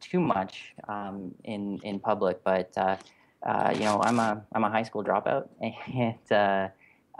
too 0.09 0.19
much 0.19 0.73
um, 0.87 1.33
in 1.43 1.79
in 1.83 1.99
public, 1.99 2.43
but 2.43 2.71
uh, 2.77 2.97
uh, 3.43 3.71
you 3.73 3.81
know, 3.81 4.01
I'm 4.03 4.19
a 4.19 4.43
I'm 4.53 4.63
a 4.63 4.69
high 4.69 4.83
school 4.83 5.03
dropout, 5.03 5.47
and 5.61 6.31
uh, 6.31 6.69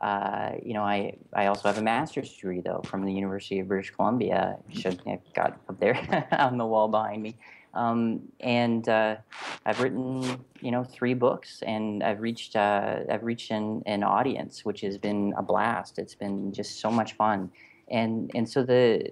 uh, 0.04 0.52
you 0.64 0.74
know, 0.74 0.84
I 0.84 1.18
I 1.34 1.48
also 1.48 1.68
have 1.68 1.78
a 1.78 1.82
master's 1.82 2.34
degree 2.34 2.62
though 2.62 2.82
from 2.86 3.06
the 3.06 3.14
University 3.14 3.60
of 3.60 3.68
British 3.68 3.92
Columbia. 3.92 4.58
Should 4.70 5.02
have 5.06 5.22
got 5.34 5.60
up 5.70 5.80
there 5.80 6.28
on 6.32 6.58
the 6.58 6.66
wall 6.66 6.88
behind 6.88 7.22
me. 7.22 7.38
Um, 7.76 8.22
and 8.40 8.88
uh, 8.88 9.18
I've 9.66 9.82
written, 9.82 10.40
you 10.62 10.72
know, 10.72 10.86
three 10.86 11.14
books, 11.14 11.62
and 11.62 12.02
I've 12.04 12.22
reached 12.22 12.56
I've 12.56 13.24
reached 13.24 13.52
an, 13.52 13.84
an 13.86 14.04
audience, 14.04 14.64
which 14.64 14.82
has 14.82 14.98
been 14.98 15.34
a 15.38 15.44
blast. 15.44 16.00
It's 16.00 16.16
been 16.16 16.54
just 16.54 16.80
so 16.80 16.90
much 16.90 17.14
fun, 17.14 17.52
and 17.90 18.32
and 18.34 18.50
so 18.50 18.64
the 18.64 19.12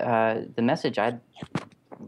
uh, 0.00 0.42
the 0.54 0.62
message 0.62 0.98
I'd 0.98 1.20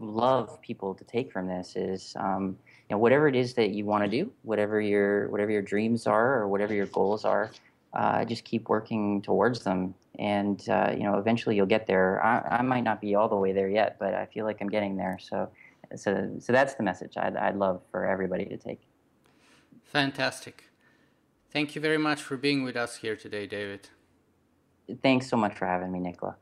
love 0.01 0.61
people 0.61 0.93
to 0.95 1.03
take 1.03 1.31
from 1.31 1.47
this 1.47 1.75
is 1.75 2.15
um, 2.19 2.57
you 2.89 2.95
know 2.95 2.97
whatever 2.97 3.27
it 3.27 3.35
is 3.35 3.53
that 3.55 3.71
you 3.71 3.85
want 3.85 4.03
to 4.03 4.09
do 4.09 4.31
whatever 4.43 4.79
your 4.81 5.29
whatever 5.29 5.51
your 5.51 5.61
dreams 5.61 6.07
are 6.07 6.39
or 6.39 6.47
whatever 6.47 6.73
your 6.73 6.85
goals 6.87 7.25
are 7.25 7.51
uh, 7.93 8.23
just 8.25 8.43
keep 8.43 8.69
working 8.69 9.21
towards 9.21 9.63
them. 9.63 9.95
And 10.19 10.67
uh, 10.69 10.93
you 10.97 11.03
know 11.03 11.17
eventually 11.17 11.55
you'll 11.55 11.65
get 11.67 11.87
there. 11.87 12.23
I, 12.23 12.57
I, 12.57 12.61
might 12.61 12.83
not 12.83 12.99
be 12.99 13.15
all 13.15 13.29
the 13.29 13.35
way 13.35 13.51
there 13.51 13.69
yet 13.69 13.97
but 13.99 14.15
i 14.15 14.25
feel 14.25 14.45
like 14.45 14.57
i'm 14.61 14.69
getting 14.69 14.97
there. 14.97 15.17
So 15.21 15.49
so 15.95 16.31
so 16.39 16.51
that's 16.51 16.73
the 16.73 16.83
message 16.83 17.13
i'd, 17.17 17.37
I'd 17.37 17.55
love 17.55 17.81
for 17.91 18.05
everybody 18.05 18.45
to 18.45 18.57
take. 18.57 18.81
Fantastic. 19.83 20.69
Thank 21.51 21.75
you 21.75 21.81
very 21.81 21.97
much 21.97 22.21
for 22.21 22.35
being 22.35 22.63
with 22.63 22.75
us 22.75 22.97
here 22.97 23.15
today 23.15 23.45
david. 23.45 23.89
Thanks 25.03 25.29
so 25.29 25.37
much 25.37 25.55
for 25.55 25.65
having 25.65 25.91
me 25.91 25.99
Nikola 25.99 26.35